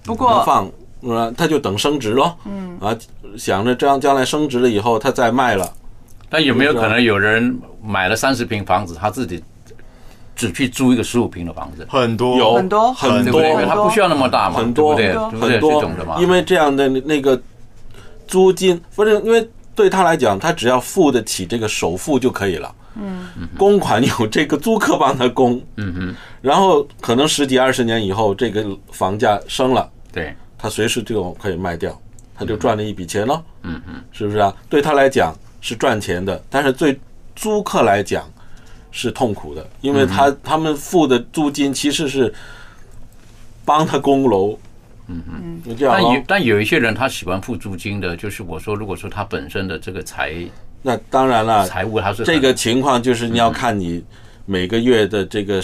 [0.04, 0.68] 不过放。
[1.02, 2.80] 呃，他就等升值咯，嗯。
[2.82, 2.98] 啊，
[3.38, 5.72] 想着这样将来升值了以后，他再卖了，
[6.30, 9.44] 但有没有可能有人买了三十平房子，他自己
[10.36, 11.86] 只去租一个十五平的房子？
[11.88, 12.38] 很多。
[12.38, 12.92] 有很多。
[12.94, 13.40] 很多。
[13.68, 14.96] 他不需要那么大嘛，很多。
[14.96, 15.74] 对很多。
[15.74, 17.40] 这种的嘛，因为这样的那个
[18.28, 22.74] 租金，不是因为对他来讲，他只要付得起这个首付就可以了。
[22.96, 23.28] 嗯，
[23.58, 32.00] 公款有这个租客帮他供，嗯哼，然后可能十几二十年以后，这个房价升了，对，他随时就可以卖掉，
[32.34, 33.44] 他就赚了一笔钱了。
[33.64, 34.56] 嗯哼，是不是啊？
[34.70, 37.00] 对他来讲是赚钱的，但是对
[37.36, 38.30] 租客来讲
[38.92, 42.34] 是痛苦的，因为他、他们付的租金其实是
[43.66, 44.58] 帮他供楼。
[45.08, 50.34] 嗯哼，但有但有一些人他喜欢付租金的，就是我说，如果说他本身的这个财
[50.88, 54.06] 那当然了，财务还是这个情况就是你要看你
[54.46, 55.60] 每个月的这个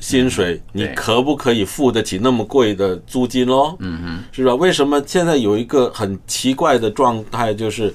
[0.00, 3.76] 薪水，你可不可以付得起那么贵的租金喽？
[3.78, 4.52] 嗯哼，是吧？
[4.56, 7.94] 为什么现在有一个很奇怪的状态，就是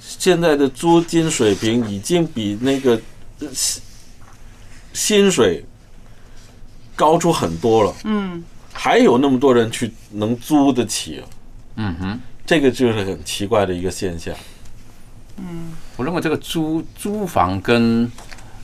[0.00, 3.00] 现在的租金水平已经比那个
[4.92, 5.64] 薪水
[6.96, 8.42] 高出很多了，嗯，
[8.72, 11.22] 还有那么多人去能租得起，
[11.76, 14.34] 嗯哼，这个就是很奇怪的一个现象。
[15.38, 18.10] 嗯，我认为这个租租房跟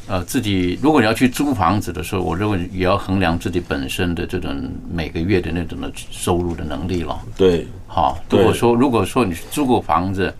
[0.06, 7.20] 呃自己，如果你要去租房子的时候，我认为也要衡量自己本身的这种每个月的那种的收入的能力了。
[7.36, 10.34] 对，好，如果说如果说你租过房子，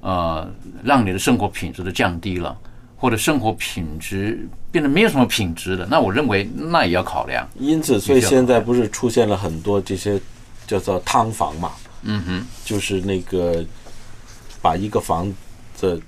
[0.00, 0.48] 呃，
[0.82, 2.56] 让你的生活品质都降低了，
[2.96, 7.46] 或者生活品质变得没有什么品质了，那我认为那也要考量。
[7.58, 10.20] 因此，所以现在不是出现了很多这些
[10.66, 11.72] 叫做汤房嘛？
[12.02, 13.62] 嗯哼，就是那个
[14.62, 15.30] 把一个房
[15.80, 16.00] 子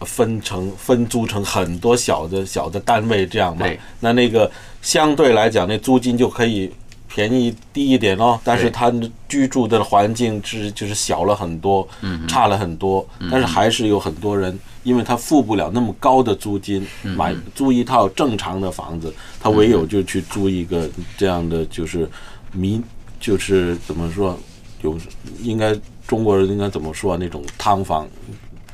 [0.00, 3.66] 分成分租成很多小的小的单位，这样嘛？
[3.98, 6.72] 那那个相对来讲，那租金就可以
[7.08, 8.40] 便宜低一点咯。
[8.44, 11.86] 但是对他的居住的环境是就是小了很多，
[12.28, 13.06] 差了很多。
[13.30, 22.08] 但是还是有很多人，因为他付不了那么高的租金，嗯买租一套正常的房子，他唯有就去租一个这样的，就是
[22.52, 22.82] 民，
[23.18, 24.38] 就是怎么说，
[24.80, 24.96] 有
[25.42, 27.18] 应该中国人应该怎么说啊？
[27.20, 28.08] 那种汤房，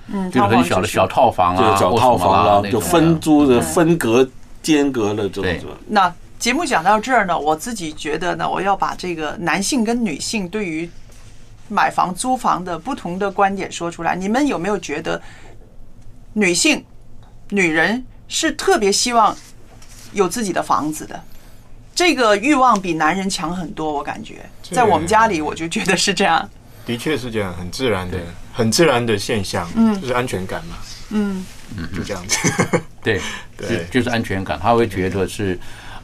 [0.09, 4.29] 嗯，就是很小的小套房啊，小套房啦啦，，就分租的分隔
[4.63, 5.71] 间隔的这种。
[5.89, 10.89] 那节目讲到这儿呢，我自己觉得呢，我要把这个男性跟女性对于
[11.69, 14.15] 买房、租房的不同的观点说出来。
[14.15, 15.21] 你们有没有觉得
[16.35, 16.85] 女性、
[17.51, 19.37] 女人是特别希望
[20.13, 21.21] 有自己的房子的？
[21.95, 26.47] 这个欲望比男人强很多，我感觉，在我们家里我就觉得是这样。
[26.87, 28.19] 的确是这样，很自然的，
[28.53, 30.01] 很自然的现象，嗯。
[30.01, 30.77] 就是安全感嘛，
[31.11, 31.45] 嗯。
[31.95, 32.39] 就这样子。
[33.03, 33.21] 对，
[33.59, 33.79] 对。
[33.79, 35.59] 就就是安全感，他会觉得是，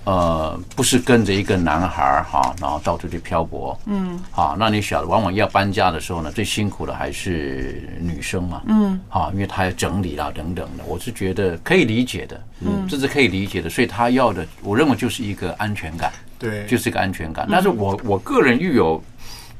[0.04, 4.20] 呃，不是跟着一个男孩儿哈，然后到处去漂泊，嗯。
[4.32, 9.00] 好，那你晓得，往往要搬家的时候呢，最辛苦的还是女生嘛，嗯。
[9.08, 12.84] 好，因为她要整理啦等等的，我是觉得可以理解的，嗯。
[12.88, 17.46] 这是可以理解的，所以她要的，我认为就是一个安全感，对，就是一个安全感。
[17.48, 19.04] 但是我我个人又有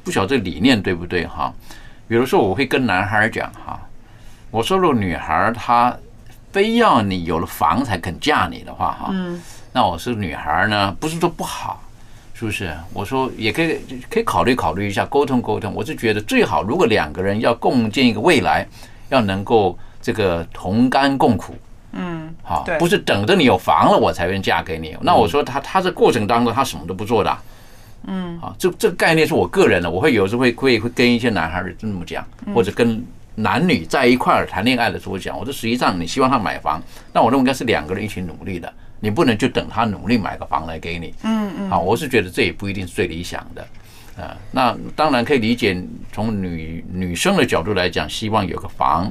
[0.05, 1.53] 不晓得这个理念对不对哈？
[2.09, 3.81] 比如说我会跟男孩讲哈，
[4.51, 5.97] 我说如果女孩她
[6.53, 9.41] 非要你有了房才肯嫁你的话哈，嗯
[9.73, 11.83] 那我是女孩呢，不是说不好，
[12.35, 12.71] 是不是？
[12.93, 13.79] 我说也可以
[14.11, 15.73] 可以考虑考虑一下，沟通沟通。
[15.75, 18.67] 我是觉得最好，如果两个人要共建一个未来，
[19.09, 21.57] 要能够这个同甘共苦。
[21.93, 24.95] 嗯，好，不是等着你有房了我才愿嫁给你。
[25.01, 27.43] 那我说他他这过程当中他什么都不做的啊、
[28.07, 36.82] 嗯啊，这这个概念是我个人的，我会有时候会会会跟一些男孩子这么讲，嗯或者跟男女在一块儿谈恋爱的时候讲，我说实际上你希望他买房，
[37.12, 41.14] 那我认为应该是两个人一起努力的，你不能就等他努力买个房来给你。
[41.22, 43.66] 嗯嗯，啊，我是觉得这也不一定是最理想的。
[44.14, 45.82] 啊，那当然可以理解，
[46.12, 49.11] 从女女生的角度来讲，希望有个房，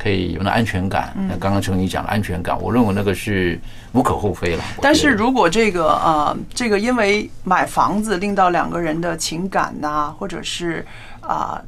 [0.00, 1.12] 可以有那安全感。
[1.28, 3.60] 那刚刚陈你讲的安全感，我认为那个是
[3.92, 4.64] 无可厚非了。
[4.80, 10.86] 但是如果这个呃，这个因为买房子令到两个人的情感呐、或者是
[11.20, 11.60] 啊、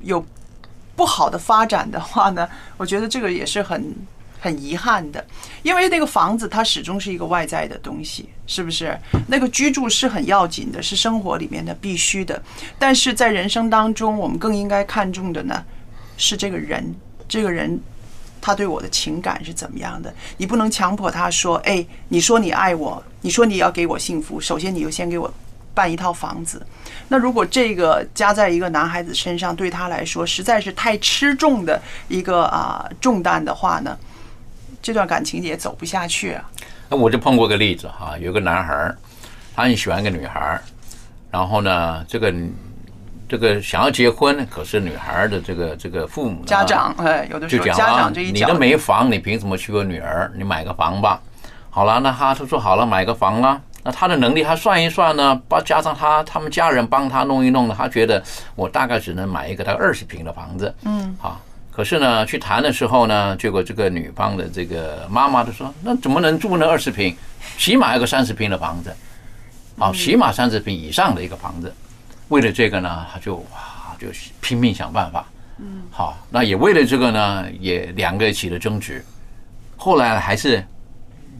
[0.00, 0.24] 有
[0.96, 3.94] 不好的发展的话呢， 我觉得这个也是很
[4.40, 5.24] 很遗憾的，
[5.62, 8.98] 因为那个房子它始终是一个外在的东西，是不是？
[9.28, 12.42] 那个居住是很要紧的，是生活里面的必须的。
[12.78, 15.64] 但是在人生当中，我们更应该看重的呢，
[16.16, 16.94] 是这个人，
[17.28, 17.80] 这个人
[18.40, 20.12] 他对我的情感是怎么样的？
[20.36, 25.32] 你不能强迫他说，哎，你说你爱我，你说你要给我幸福，首先你就先给我
[25.72, 26.64] 办一套房子。
[27.08, 33.98] 那如果这个加在一个男孩子身上，对他来说实在是太吃重的一个啊重担的话呢，
[34.80, 36.50] 这段感情也走不下去啊。
[36.88, 38.94] 那我就碰过个例子哈，有个男孩，
[39.54, 40.60] 他很喜欢一个女孩，
[41.30, 42.32] 然后呢，这个
[43.28, 50.30] 这个想要结婚，可是女孩的这个这个父母呢家长哎，有的时候就讲啊，家长这一你都，没房，你凭什么娶我女儿？
[50.36, 51.20] 你买个房吧。
[51.70, 53.60] 好了，那他他说好了，买个房了。
[53.82, 58.22] 那他的能力，他算一算呢，把加上他他们家人帮他弄一弄呢，他觉得
[58.54, 60.74] 我大概只能买一个大概二十平的房子。
[60.84, 61.40] 嗯，好。
[61.70, 67.16] 可是呢，去谈的时候呢，结果这个女方的这个妈妈就说：“那怎么能住那二十平？
[67.58, 68.94] 起码要个三十平的房子，
[69.76, 71.74] 好，起码三十平以上的一个房子。”
[72.28, 74.08] 为了这个呢，他就哇，就
[74.40, 75.26] 拼命想办法。
[75.58, 79.04] 嗯，好，那也为了这个呢，也两个起了争执。
[79.76, 80.64] 后来还是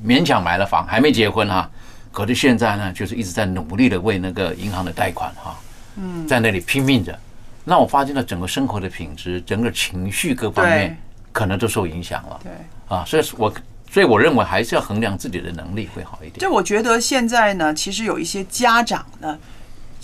[0.07, 1.69] 勉强买了房，还没结婚哈。
[2.13, 5.57] 可是现在呢，就是一直在努力的为那个银行的贷款哈，
[5.97, 7.19] 嗯在那里拼命着。
[7.65, 10.97] 那我发现了整个生活的品质，整个情绪各方面
[11.33, 12.53] 可能都受影响了对。
[12.87, 13.05] 啊。
[13.05, 13.53] 所以我
[13.91, 16.39] 所以我认为还是要衡量自己的能力会好一点。
[16.39, 19.39] 就我觉得现在呢，其实有一些家长呢，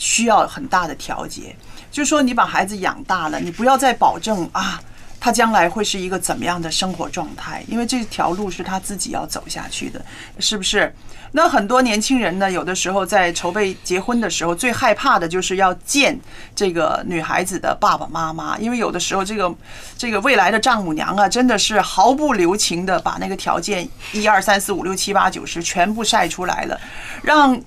[0.00, 1.54] 需要很大的调节。
[1.92, 4.80] 就是说你把孩子养大了，你不要再保证啊，
[5.18, 10.00] 他将来会是一个怎么样的生活状态，因为这条路是他自己要走下去的，
[10.38, 10.94] 是不是？
[11.32, 16.18] 那很多年轻人呢，有的时候在筹备结婚的时候，最害怕的就是要见
[16.56, 19.52] 这个女孩子的爸爸妈妈，因为有的时候这个
[19.96, 26.80] 这个未来的丈母娘啊，真的是毫不留情的把那个条件一二三四五六七八九十全部晒出来了，
[27.22, 27.60] 让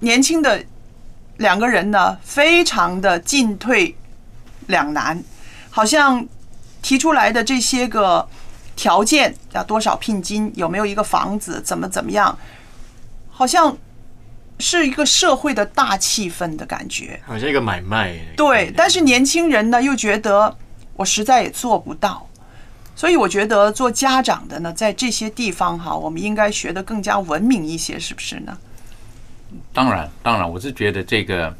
[0.00, 0.64] 年轻的
[1.38, 3.96] 两个人呢，非常的进退
[4.68, 5.22] 两难，
[5.70, 6.26] 好像
[6.80, 8.28] 提出来的这些个
[8.76, 12.38] 条件要多少聘金，有没有一个房子，怎么怎么样，
[13.30, 13.76] 好像
[14.60, 17.20] 是一个社会的大气氛的感觉。
[17.26, 18.16] 好像一个买卖。
[18.36, 20.56] 对，但是年轻人呢又觉得
[20.94, 22.26] 我实在也做不到，
[22.94, 28.56] 所以我觉得做家长的呢，在这些地方哈，我们应该学的更加文明一些，是不是呢？
[29.72, 31.54] 当然，当然，我是觉得这个，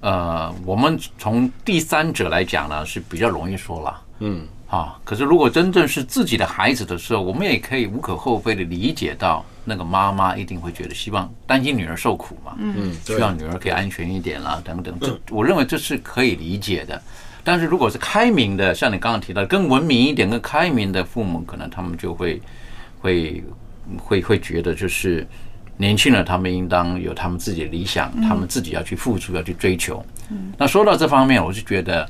[0.00, 17.00] 呃，我们从第三者来讲呢，是比较容易说了，嗯，啊，可是如果真正是自己的孩子的时候，我们也可以无可厚非的理解到，那个妈妈一定会觉得希望担心女儿受苦嘛，嗯希望女儿可以安全一点啦，等等，这我认为这是可以理解的。
[17.42, 22.40] 但是如果是开明的，像你刚刚提到更文明一点、更开明的父母，可能他们就会
[23.00, 23.42] 会
[23.98, 25.26] 会会觉得就是。
[25.80, 30.04] 年轻人他们应当有他们自己的理想，他们自己要去付出，要去追求。
[30.58, 32.06] 那说到这方面，我是觉得，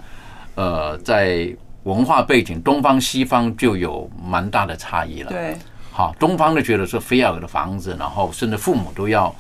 [0.57, 1.49] 呃，在
[1.85, 5.31] 文化背景，东方西方就有蛮大的差异了。
[5.31, 5.57] 对，
[5.93, 9.33] 好，东方的觉得说非要有的房子，然后甚至父母都要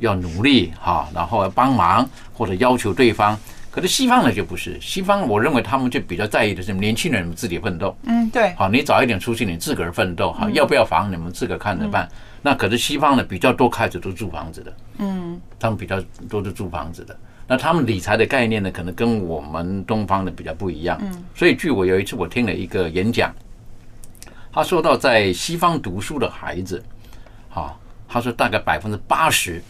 [0.00, 3.38] 要努力哈，然后要帮忙或者要求对方。
[3.76, 7.94] 可是西方呢就不是，西方我认为他们就比较在意的是年轻人们自己奋斗。
[8.04, 12.08] 嗯，对，好，你早一点出去，你自个儿奋斗，好，嗯要不要房你们自个儿看着办。
[12.40, 17.14] 那可是西方呢，比较多开始都住房子的，嗯他们比较多是住房子的。
[17.46, 20.98] 那他们理财的概念呢，可能跟我们东方的比较不一样。
[21.02, 23.30] 嗯所以，据我有一次我听了一个演讲，
[24.50, 26.82] 他说到在西方读书的孩子，
[27.50, 29.62] 好，他说大概百分之八十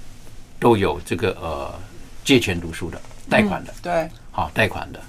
[0.60, 1.74] 都有这个呃
[2.22, 3.72] 借钱读书的贷款的。
[3.72, 5.00] 嗯对，好贷款的。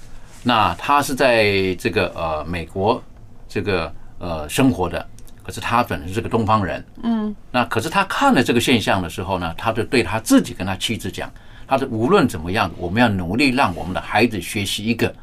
[0.43, 3.01] 那他是在这个呃美国
[3.47, 5.05] 这个呃生活的，
[5.43, 6.83] 可是他本身是个东方人。
[7.03, 11.29] 嗯那可是他看了这个现象的时候呢，他就对他自己跟他妻子讲，
[11.67, 15.13] 他说无论怎么样，我们要努力让我们的孩子学习一个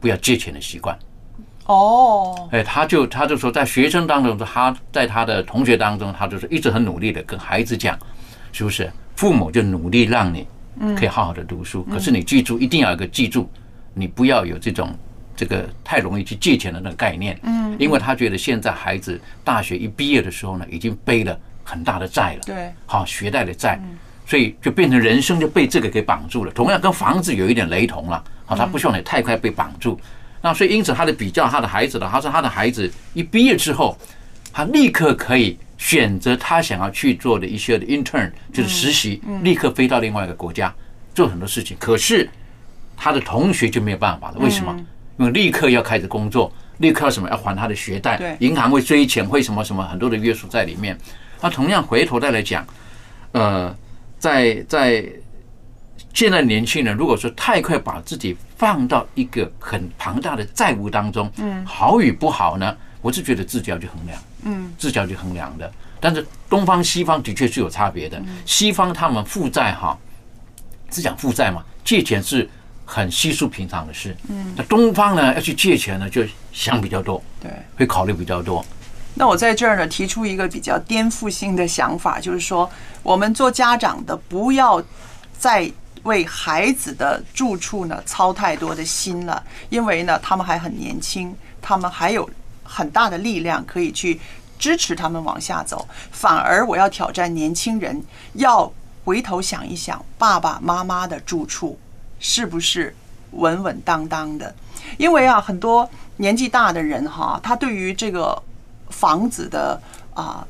[0.00, 0.98] 不要借钱的习惯。
[1.66, 7.98] 哦，哎，他就他就说，在学生当中，他在他的同学当中，他就是一直很努力的跟孩子讲，
[8.52, 8.90] 是不是？
[9.16, 10.46] 父母就努力让你
[10.96, 13.48] 可以好好的读书，可是你记住，一定要有个记住，
[13.94, 14.94] 你不要有这种
[15.34, 17.38] 这个太容易去借钱的那个概念。
[17.42, 23.78] 嗯因为他觉得现在孩子大学一毕业的时候呢，已经背了很大的债了，对，好学贷的债，
[24.24, 26.52] 所以就变成人生就被这个给绑住了。
[26.52, 30.00] 同样跟房子有一点雷同了，好，他不希望你太快被绑住。
[30.40, 33.98] 那所以因此他的比较他的孩子的，他说他的孩子一毕业之后，
[34.52, 40.74] 他立刻可以选择他想要去做的一些的 intern，就是实习，立刻飞到另外一个国家
[41.14, 41.76] 做很多事情。
[41.78, 42.28] 可是
[42.96, 44.84] 他的同学就没有办法了，为什么？
[45.16, 50.98] 因为立刻要开始工作，立刻要什么要还他的学贷对，银行会追钱，会什么什么很多的约束在里面。
[51.40, 52.66] 那同样回头再来讲，
[53.30, 53.72] 呃，
[54.18, 55.04] 在在
[56.12, 64.20] 现在年轻人如果说太快把自己放到一个很庞大的债务当中，嗯好与不好呢，我是觉得自己要去衡量。
[64.46, 65.70] 嗯自己要去衡量的。
[66.00, 68.20] 但是东方西方的确是有差别的。
[68.44, 69.96] 西方他们负债哈，
[70.90, 72.48] 是讲负债嘛，借钱是
[72.84, 74.16] 很稀疏平常的事。
[74.28, 76.22] 嗯那东方呢，要去借钱呢，就
[76.52, 77.50] 想比较多，对。
[77.76, 78.64] 会考虑比较多。
[79.14, 82.70] 那我在这儿呢，提出一个比较颠覆性的想法，就是说，
[83.02, 84.80] 我们做家长的不要
[85.38, 85.68] 再
[86.02, 92.28] 为孩子的住处呢操太多的心了，因为呢，他们还很年轻，他们还有
[92.66, 94.20] 很大的力量可以去
[94.58, 95.86] 支持他们往下走。
[96.10, 98.02] 反而我要挑战年轻人，
[98.34, 98.72] 要
[99.04, 101.78] 回头想一想，爸爸妈妈的住处
[102.18, 102.94] 是不是
[103.32, 104.54] 稳稳当当的？
[104.98, 108.40] 因为啊，很多年纪大的人哈，他对于这个
[108.88, 109.80] 房子的
[110.14, 110.46] 啊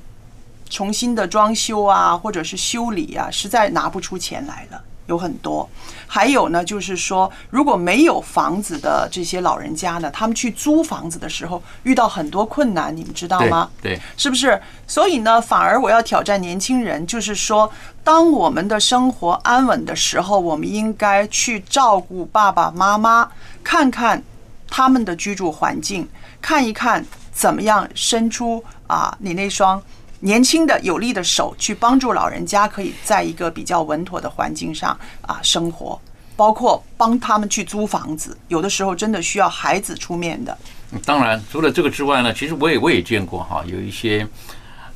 [0.69, 5.69] 重新的装修啊，或者是修理啊，实在拿不出钱来了，有很多。
[6.07, 13.71] 还有呢，就是说，如果没有房子的这些老人家呢，他们去租房子的时候遇到很多困难，你们知道对吗？
[13.83, 14.61] 对，是不是？
[14.87, 17.71] 所以呢，反而我要挑战年轻人，就是说，
[18.05, 23.29] 当我们的生活安稳的时候，我们应该去照顾爸爸妈妈，
[23.65, 24.23] 看看
[24.69, 26.09] 他们的居住环境，
[26.41, 29.83] 看一看怎么样伸出啊你那双
[30.27, 35.97] 年轻的有力的手，去帮助老人家可以在一个比较稳妥的环境上啊生活，
[36.35, 40.59] 包括帮他们去租房子，有的时候真的需要孩子出面的。
[41.05, 44.27] 当然，除了这个之外呢，其实我也我也见过哈，有一些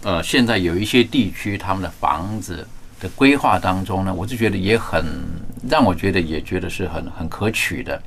[0.02, 2.66] 呃，现在有一些地区他们的房子
[2.98, 5.04] 的规划当中呢，我是觉得也很
[5.68, 8.02] 让我觉得也觉得是很很可取的。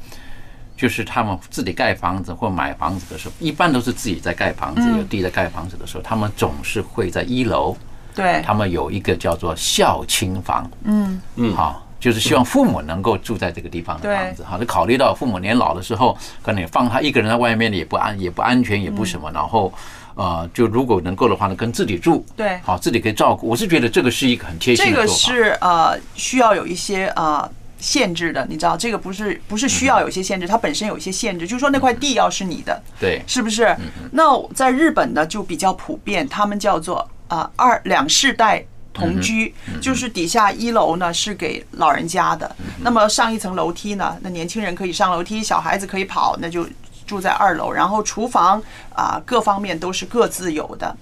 [0.75, 4.97] 就是他们自己盖房子或买房子的时候，一般都是自己在盖房子，嗯。
[4.97, 7.75] 有地在盖房子的时候，他们总是会在一楼，
[8.15, 11.21] 对，他们有一个叫做孝亲房，嗯。
[11.35, 19.71] 嗯，好，就是希望父母能够住在这个地方的房子，好，就考虑到父母年老的时候，可能放他一个人在外面也不安，也不安全，也不什么，然后
[20.15, 22.59] 呃，就如果能够的话呢，跟自己住，对。
[22.63, 23.47] 好，自己可以照顾。
[23.47, 25.21] 我是觉得这个是一个很贴心这个的做法。
[25.21, 27.49] 是呃需要有一些呃
[27.83, 33.75] 限制的，你知道，这个不是不是需要有些限制，它本身有一些限制，就是说那块地要是你的，对，是不是？
[34.13, 34.23] 那
[34.53, 38.65] 在日本呢就比较普遍，他们叫做啊二两世代。
[38.93, 46.63] 同居就是底下一楼呢是给老人家的，那么上一层楼梯呢，那年轻人可以上楼梯，小孩子可以跑，那就
[47.07, 48.61] 住在二楼，然后厨房
[48.93, 50.95] 啊各方面都是各自有的。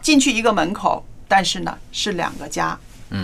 [0.00, 2.78] 进去一个门口，但是呢是两个家，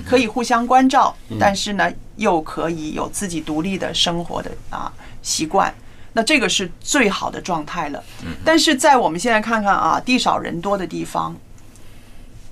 [0.06, 4.92] 可以互相关照，但是呢又可以有自己独立的生活的啊
[5.22, 5.72] 习惯。
[6.12, 8.02] 那这个是最好的状态了。
[8.44, 11.36] 但是在我们现在看看啊，地少人多的地方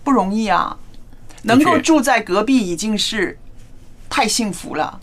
[0.02, 0.76] 不容易啊，
[1.42, 3.38] 能够住在隔壁已经是
[4.08, 5.00] 太幸福了，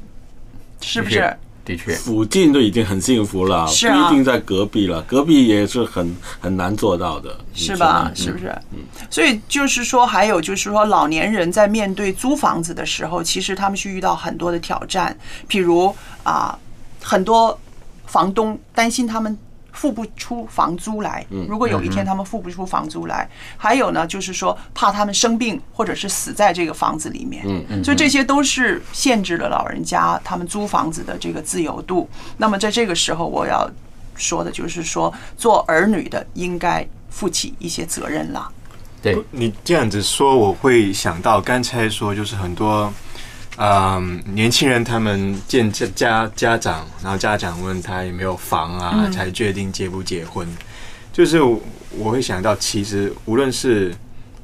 [0.82, 1.38] 是不是？
[1.66, 8.06] 的确，附近都已经很幸福了，是啊不一定在隔壁了，隔壁也是很很难做到的，是吧？
[8.10, 8.48] 嗯是不是？
[8.74, 8.80] 嗯
[9.10, 15.16] 所以就是说，还有就是说，老年人在面对租房子的时候，其实他们是遇到很多的挑战，
[15.48, 15.94] 譬如
[16.24, 16.58] 啊，
[17.02, 17.58] 很多
[18.06, 19.38] 房东担心他们
[19.80, 23.26] 付不出房租来，如果有一天他们付不出房租来，
[23.56, 32.10] 还有呢，就是说怕他们生病或者是死在这个房子里面，嗯嗯所以这些都是限制了老人家他们租房子的这个自由度。
[32.36, 33.72] 那么在这个时候，我要
[34.18, 38.52] 说的就是说，做儿女的应该负起一些责任了。
[39.02, 39.18] 对。
[39.32, 42.94] 你这样子说，我会想到刚才说，就是很多，
[43.62, 50.48] 嗯，年轻人他们见家家家长，然后家长问他有没有房啊，嗯才决定结不结婚。
[51.12, 51.62] 就是我
[51.98, 53.94] 我会想到，其实无论是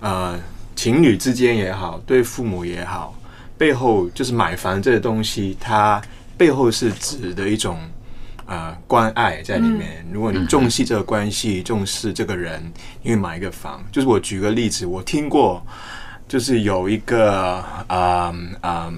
[0.01, 0.38] 呃
[0.76, 3.16] 情侣之间也好，对父母也好，
[3.57, 6.01] 背后就是买房这个东西，它
[6.36, 7.80] 背后是指的一种
[8.45, 10.05] 呃关爱在里面。
[10.11, 12.61] 如果你重视这个关系，重视这个人，
[13.01, 13.82] 因为买一个房。
[13.93, 15.66] 就是我举个例子，我听过，
[16.28, 18.94] 就是有一个啊啊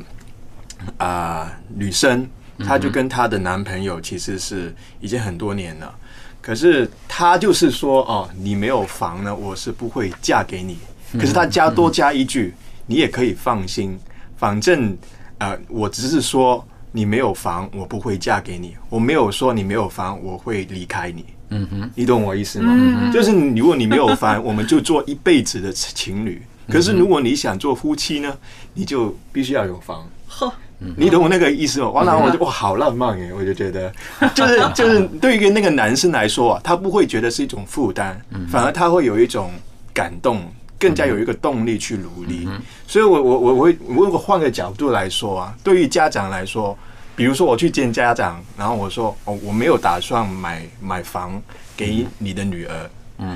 [0.98, 2.28] 啊女生，
[2.60, 5.94] 她就跟她的男朋友其实是已经很多年了。
[6.42, 10.78] 可是她就是说，哦，你没有房呢，我是不会嫁给你。
[11.14, 12.54] 可是她加多加一句，
[12.86, 14.00] 你也可以放心，
[14.38, 14.98] 反正
[15.40, 18.76] 呃，我只是说你没有房，我不会嫁给你。
[18.90, 21.26] 我没有说你没有房，我会离开你。
[21.50, 22.74] 嗯哼，你懂我意思吗？
[22.74, 26.42] 嗯就是如果你没有房，我们就做一辈子的情侣。
[26.70, 28.38] 可是如果你想做夫妻呢，
[28.74, 30.07] 你就必须要有房。
[30.28, 30.51] 呵，
[30.97, 31.89] 你懂我那个意思吗？
[31.89, 33.32] 完了，我就哇，好浪漫哎！
[33.34, 33.91] 我就觉得，
[34.36, 38.15] 就是就是对于那个男生来说啊，他不会觉得是一种负担，
[38.49, 39.49] 反而他会有一种
[39.93, 40.41] 感动，
[40.78, 42.47] 更加有一个动力去努力。
[42.86, 46.78] 所以我我我我会我如果换个角度来说啊，对于家长来说，
[47.15, 51.41] 比如说我去见家长，然后我说哦，我没有打算买买房
[51.76, 52.89] 给你的女儿，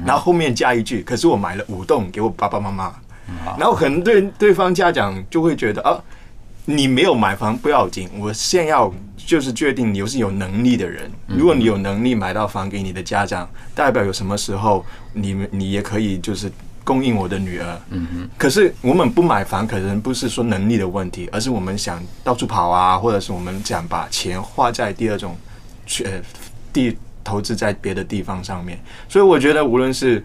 [0.05, 2.93] 然后后面加一句，可是我买了五栋给我爸爸妈妈，
[3.57, 5.99] 然后可能对对方家长就会觉得啊。
[6.65, 11.11] 你没有买房不要紧，我现在要就是确定你又是有能力的人。
[11.25, 16.49] 如果你有能力买到房给你的家长，代表有什么时候你们你也可以就是
[16.83, 17.81] 供应我的女儿。
[17.89, 18.29] 嗯哼。
[18.37, 25.35] 可是我们不买房，可能不是说能力的问题，而是我们想到处跑啊，或者是我们想把钱花在第二种
[25.87, 26.07] 去
[26.71, 28.79] 地投资在别的地方上面。
[29.09, 30.23] 所以我觉得，无论是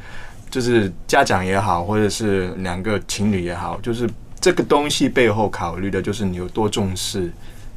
[0.57, 4.09] 就是家长也好，或者是两个情侣也好，就是。
[4.39, 7.33] 这个东西背后考虑的就是你有多重视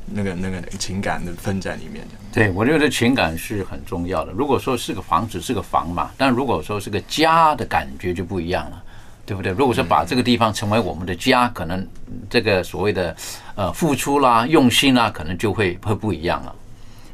[0.05, 2.05] 那个那个情感的分在里面。
[2.31, 4.31] 对，我觉得情感是很重要的。
[4.33, 8.83] 如果说是个房子，是个房嘛，但如果说是个家的感觉就不一样了，
[9.25, 9.51] 对不对？
[9.53, 11.87] 如果说把这个地方成为我们的家，可能
[12.29, 13.15] 这个所谓的
[13.55, 16.53] 呃付出啦、用心啦，可能就会会不一样了。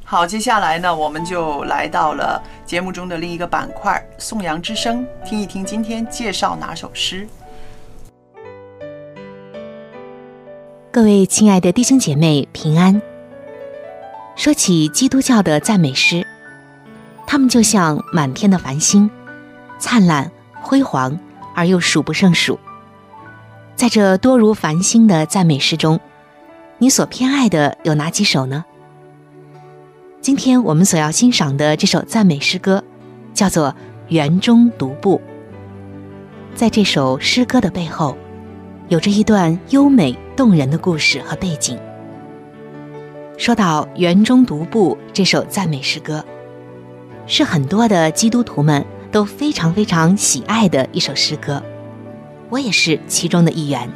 [0.08, 7.28] 好，接下来呢，我们就来到了节目中的另一个板块——颂扬之声，听一听今天介绍哪首诗。
[10.91, 13.01] 各位亲爱的弟兄姐妹，平安。
[14.36, 16.24] 说起基督教的赞美诗，
[17.26, 19.10] 他们就像满天的繁星，
[19.80, 20.32] 灿烂
[20.62, 21.18] 辉煌
[21.56, 22.60] 而又数不胜数。
[23.76, 25.99] 在这多如繁星的赞美诗中，
[26.78, 28.64] 你所偏爱的有哪几首呢？
[30.26, 32.84] 今天我们所要欣赏的这首赞美诗歌，
[33.32, 33.70] 叫做
[34.08, 35.22] 《园中独步》。
[36.56, 38.18] 在这首诗歌的背后，
[38.88, 41.78] 有着一段优美动人的故事和背景。
[43.38, 46.26] 说到《园中独步》这首赞美诗歌，
[47.28, 51.62] 是很多的基督徒们都非常非常喜爱的一首诗歌，
[52.50, 53.88] 我也是其中的一员。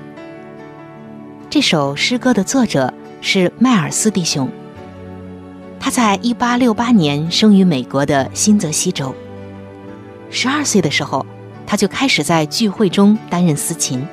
[1.49, 4.47] 这首诗歌的作者是迈尔斯弟兄，
[5.79, 9.15] 他在1868年生于美国的新泽西州。
[10.29, 11.25] 十二岁的时候，
[11.65, 14.05] 他就开始在聚会中担任司琴。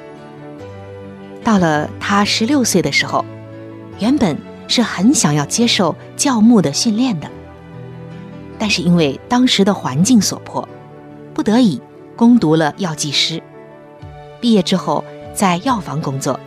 [1.43, 3.25] 到了他十六岁的时候，
[3.99, 4.37] 原本
[4.69, 7.29] 是很想要接受教牧的训练的，
[8.59, 10.67] 但是因为当时的环境所迫，
[11.35, 11.81] 不得已
[12.17, 13.43] 攻读了药剂师。
[14.41, 15.05] 毕业之后，
[15.35, 16.39] 在药房工作。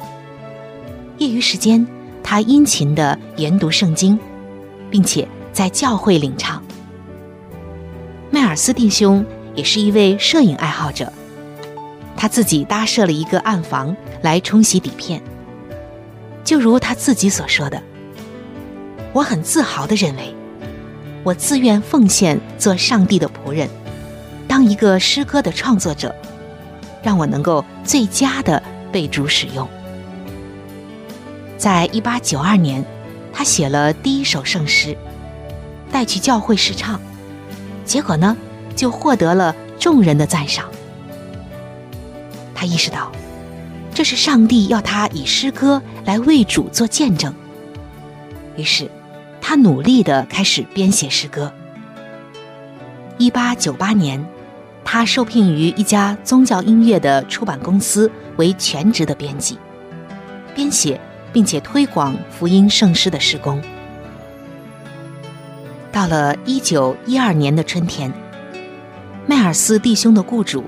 [1.18, 1.86] 业余时间，
[2.24, 4.18] 他殷勤地研读圣经，
[4.90, 6.64] 并且在教会领唱。
[8.32, 9.26] 迈尔斯弟兄
[9.56, 11.12] 也是一位摄影爱好者。
[12.16, 15.22] 他自己搭设了一个暗房来冲洗底片，
[16.44, 17.82] 就如他自己所说的
[19.14, 20.36] ：“我很自豪地认为，
[21.24, 23.70] 我自愿奉献做上帝的仆人，
[24.50, 26.14] 当一个诗歌的创作者，
[27.02, 28.62] 让我能够最佳的
[28.92, 29.66] 被主使用。”
[31.58, 32.86] 在一八九二年，
[33.40, 34.98] 他写了第一首圣诗，
[35.90, 37.00] 带去教会试唱，
[37.86, 38.36] 结果呢，
[38.76, 40.66] 就获得了众人的赞赏。
[42.54, 43.10] 他意识到，
[43.94, 47.34] 这是上帝要他以诗歌来为主做见证。
[48.58, 48.92] 于是，
[49.40, 51.50] 他努力的开始编写诗歌。
[53.18, 54.22] 一八九八年，
[54.84, 59.58] 他受聘于一家宗教音乐的出版公司为全职的编辑，
[60.54, 61.00] 编写
[61.32, 63.62] 并且推广福音圣诗的施工。
[65.92, 68.12] 到了一九一二年的春天，
[69.26, 70.64] 迈尔斯弟兄的雇主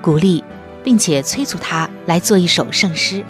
[0.00, 0.42] 鼓励。
[0.84, 3.24] 并且催促他来做一首圣诗，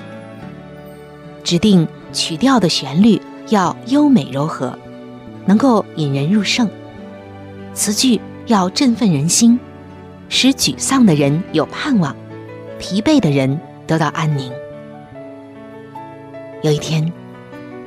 [1.44, 4.78] 指定曲调的旋律要优美柔和，
[5.44, 6.66] 能够引人入胜；
[7.74, 9.60] 词句要振奋人心，
[10.30, 12.16] 使沮丧的人有盼望，
[12.78, 14.50] 疲惫的人得到安宁。
[16.62, 17.12] 有一天，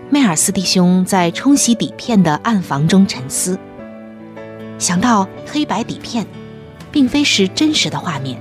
[0.09, 3.57] 迈尔斯弟兄在冲洗底片的暗房中沉思，
[4.77, 6.27] 想到黑白底片，
[6.91, 8.37] 并非是真实的画面。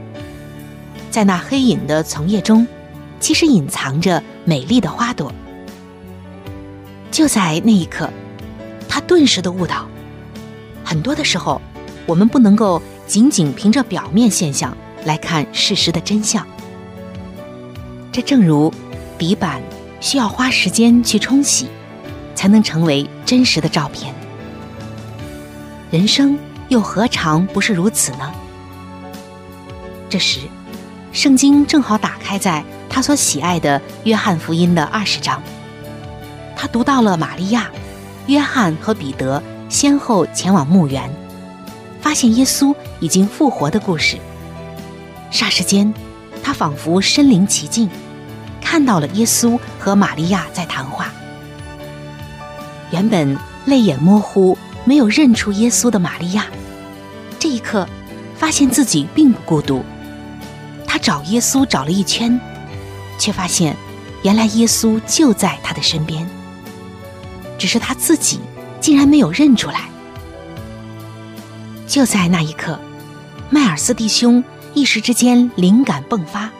[1.08, 2.66] 在那黑影的从叶中，
[3.20, 5.32] 其实隐藏着美丽的花朵。
[7.12, 8.10] 就在那一刻，
[8.88, 9.86] 他顿时的悟到，
[10.84, 11.62] 很多的时候，
[12.06, 16.44] 我们不能够仅仅凭着表面现象来看事实的真相。
[18.10, 18.74] 这正如
[19.16, 19.62] 底板
[20.04, 21.66] 需要花时间去冲洗，
[22.34, 24.14] 才能成为真实的照片。
[25.90, 26.38] 人生
[26.68, 28.30] 又何尝不是如此呢？
[30.10, 30.40] 这时。
[31.10, 35.40] 圣经正好打开在他所喜爱的约翰福音的二十章，
[36.56, 37.70] 他读到了玛利亚、
[38.26, 41.08] 约翰和彼得先后前往墓园，
[42.00, 44.18] 发现耶稣已经复活的故事。
[45.30, 45.94] 霎时间，
[46.42, 47.88] 他仿佛身临其境，
[48.74, 51.12] 看到了耶稣和玛利亚在谈话。
[52.90, 56.46] 原本泪眼模糊、没有认出耶稣的玛利亚，
[57.38, 57.88] 这一刻
[58.36, 59.84] 发现自己并不孤独。
[60.88, 62.40] 他找耶稣找了一圈，
[63.16, 63.76] 却发现
[64.24, 66.28] 原来耶稣就在他的身边，
[67.56, 68.40] 只是他自己
[68.80, 69.82] 竟然没有认出来。
[71.86, 72.76] 就在那一刻，
[73.50, 74.42] 迈尔斯弟兄
[74.74, 76.50] 一时之间灵感迸发，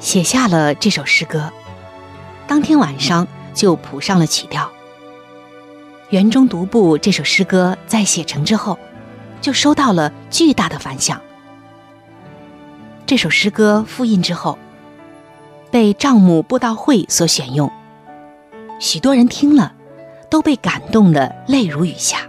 [0.00, 1.50] 写下了这首诗歌。
[2.46, 4.64] 当天晚上就谱上了曲调。
[6.10, 8.78] 《园中独步》这首诗歌在写成之后，
[9.40, 11.20] 就收到了巨大的反响。
[13.04, 14.58] 这首诗歌复印之后，
[15.70, 17.70] 被丈母布道会所选用，
[18.80, 19.74] 许多人听了，
[20.30, 22.20] 都被感动的泪如雨下。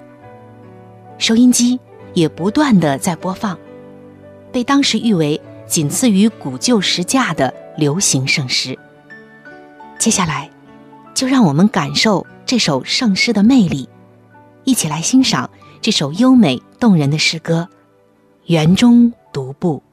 [1.18, 1.80] 收音机
[2.14, 3.58] 也不断的在播放，
[4.52, 5.40] 被当时誉为
[5.70, 8.78] 仅次于古旧石架的流行圣诗。
[10.00, 10.50] 接下来，
[11.14, 12.26] 就让我们感受。
[12.46, 13.88] 这首圣诗的魅力，
[14.64, 15.48] 一起来欣赏
[15.82, 17.70] 这首优美动人的诗歌
[18.52, 19.84] 《园中独步》。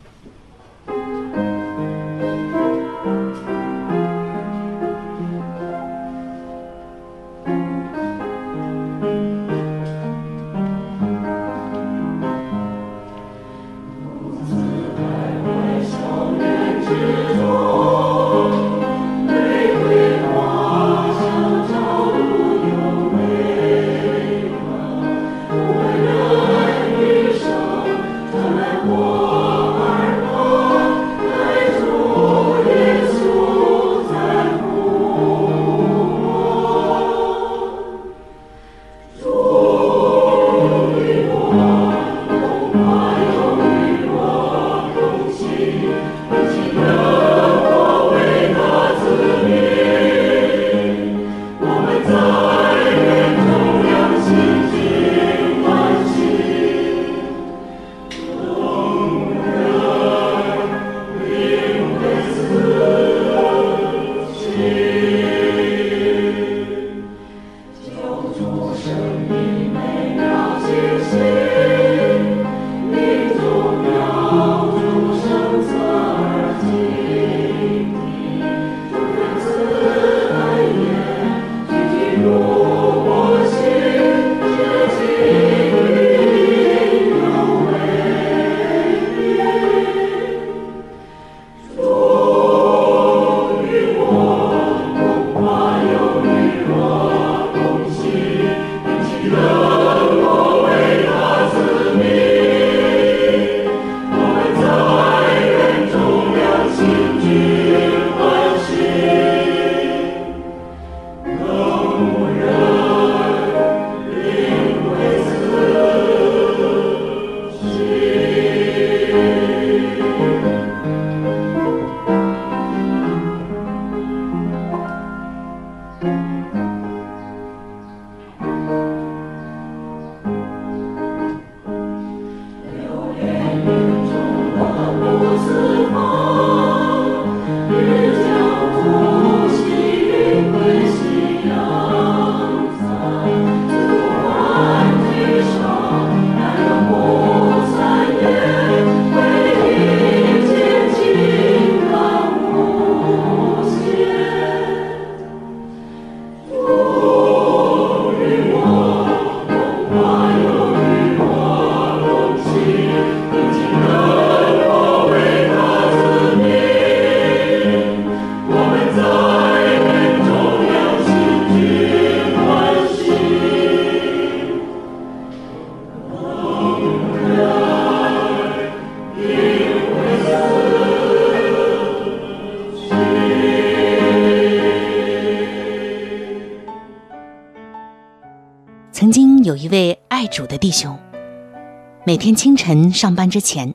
[192.27, 193.73] 天清晨上班之前，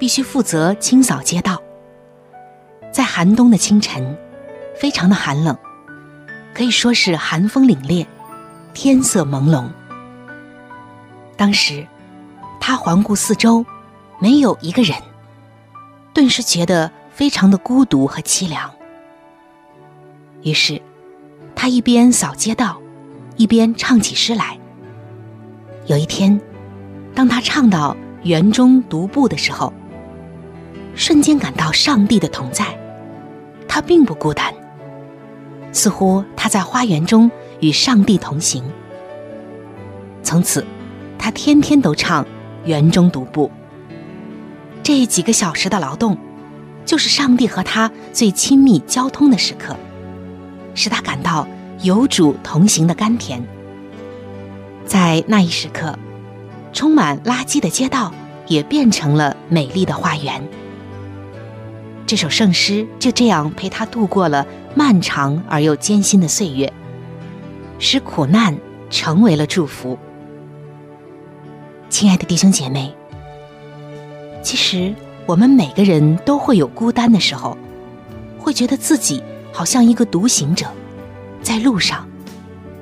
[0.00, 1.62] 必须负责清扫街道。
[2.90, 4.18] 在寒冬的清晨，
[4.74, 5.56] 非常的寒冷，
[6.52, 8.04] 可以说是寒风凛冽，
[8.74, 9.68] 天色朦胧。
[11.36, 11.86] 当时，
[12.58, 13.64] 他环顾四周，
[14.18, 14.98] 没有一个人，
[16.12, 18.68] 顿时觉得非常的孤独和凄凉。
[20.42, 20.82] 于是。
[21.54, 22.80] 他一边扫街道，
[23.36, 24.58] 一边唱起诗来。
[25.86, 26.40] 有一天，
[27.18, 29.72] 当他唱到园中独步的时候，
[30.94, 32.78] 瞬间感到上帝的同在，
[33.66, 34.54] 他并不孤单，
[35.72, 38.62] 似乎他在花园中与上帝同行。
[40.22, 40.64] 从此，
[41.18, 42.24] 他天天都唱
[42.64, 43.50] 《园中独步》。
[44.84, 46.16] 这几个小时的劳动，
[46.84, 49.74] 就是上帝和他最亲密交通的时刻，
[50.72, 51.48] 使他感到
[51.82, 53.42] 有主同行的甘甜。
[54.86, 55.98] 在那一时刻，
[56.72, 58.12] 充满垃圾的街道
[58.46, 60.46] 也变成了美丽的花园。
[62.06, 66.72] 这首圣诗就这样陪他度过了漫长而又艰辛的岁月，
[67.78, 68.56] 使苦难
[68.88, 69.98] 成为了祝福。
[71.90, 72.94] 亲爱的弟兄姐妹，
[74.42, 74.94] 其实
[75.26, 77.56] 我们每个人都会有孤单的时候，
[78.38, 80.66] 会觉得自己好像一个独行者，
[81.42, 82.08] 在路上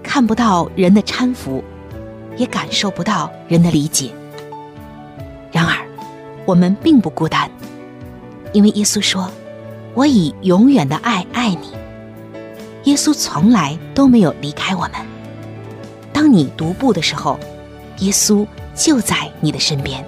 [0.02, 1.64] 看不到人的搀扶，
[2.36, 4.10] 也感受不到人的理解。
[5.52, 5.86] 然而，
[6.44, 7.50] 我们并不孤单，
[8.52, 9.30] 因为耶稣说
[9.94, 11.72] ：“我以永远的爱爱你。”
[12.84, 14.92] 耶稣从来都没有离开我们。
[16.12, 17.38] 当你独步的时候，
[17.98, 20.04] 耶稣就在你的身边。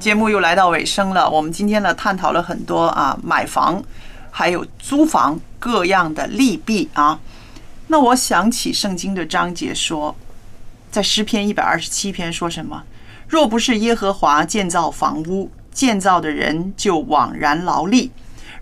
[0.00, 3.80] 节目又来到尾声了，我们今天呢探讨了很多啊买房，
[4.30, 7.20] 还有租房各样的利弊啊。
[7.92, 10.16] 那我想起圣经的章节说，
[10.90, 12.84] 在诗篇一百二十七篇说什么？
[13.28, 18.10] 若不是耶和华建造房屋，建造的人就枉然劳力；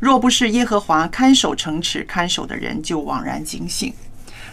[0.01, 3.95] 若不是耶和华看守城池，看守的人就枉然警醒。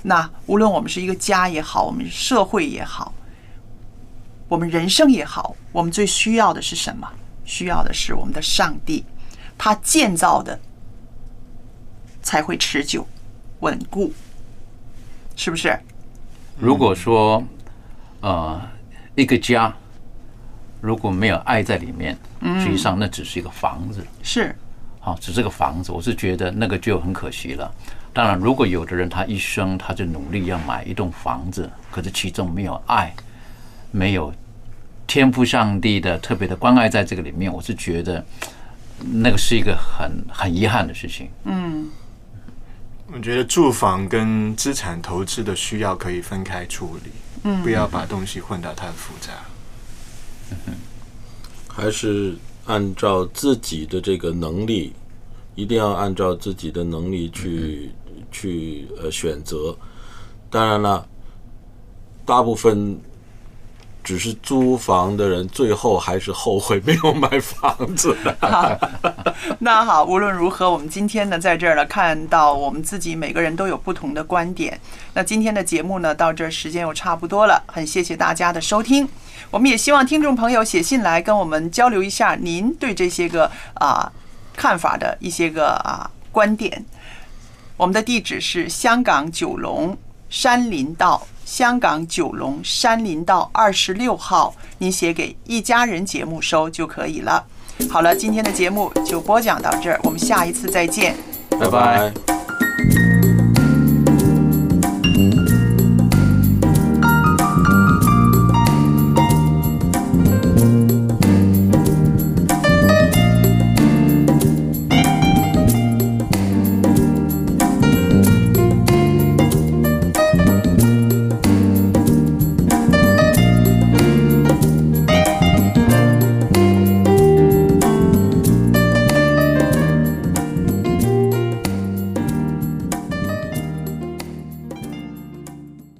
[0.04, 3.12] 那无论我们是一个家也好，我们社会也好，
[4.48, 7.12] 我们人生也好，我们最需要的是什么？
[7.46, 9.04] 需要的是我们的上帝，
[9.58, 10.60] 他建造的
[12.22, 13.08] 才会持久、
[13.62, 14.14] 稳固，
[15.38, 15.80] 是不是？
[16.60, 17.42] 如果说，
[18.22, 18.60] 呃，
[19.14, 19.72] 一个家
[20.82, 24.54] 如果没有爱在里面，嗯实际上那只是一个房子，是
[25.00, 25.92] 好，只是个房子。
[25.92, 27.72] 我是觉得那个就很可惜了。
[28.12, 33.14] 当然，如果有的人他一生他就努力要买一栋房子，可是其中没有爱，
[33.92, 34.34] 没有
[35.06, 38.26] 天赋上帝的特别的关爱在这个里面，我是觉得
[39.00, 41.30] 那个是一个很很遗憾的事情。
[41.44, 41.88] 嗯，
[43.14, 47.12] 我觉得住房跟资产投资的需要可以分开处理，
[47.44, 49.34] 嗯不要把东西混到太复杂。
[51.68, 52.36] 还是
[52.66, 54.94] 按照自己的这个能力，
[55.56, 57.92] 一定要按照自己的能力去、
[58.32, 59.78] 去呃选择。
[60.50, 61.08] 当然了，
[62.26, 63.00] 大部分
[64.08, 68.16] 只是租房的人，最后还是后悔没有买房子。
[69.60, 74.80] 那好，无论如何，我们今天呢，在这儿呢，看到我们自己每个人都有不同的观点。
[75.14, 79.06] 那今天的节目呢，到这儿时间又差不多了，很谢谢大家的收听。
[79.52, 84.10] 我们也希望听众朋友写信来跟我们交流一下您对这些个啊、
[84.56, 86.86] 看法的一些个啊、观点。
[87.76, 89.98] 我们的地址是香港九龙
[90.30, 97.42] 山林道，香港九龙山林道二十六号，您写给一家人节目收就可以了。
[97.90, 101.16] 好了，今天的节目就播讲到这儿，我们下一次再见。
[101.52, 103.17] 拜拜。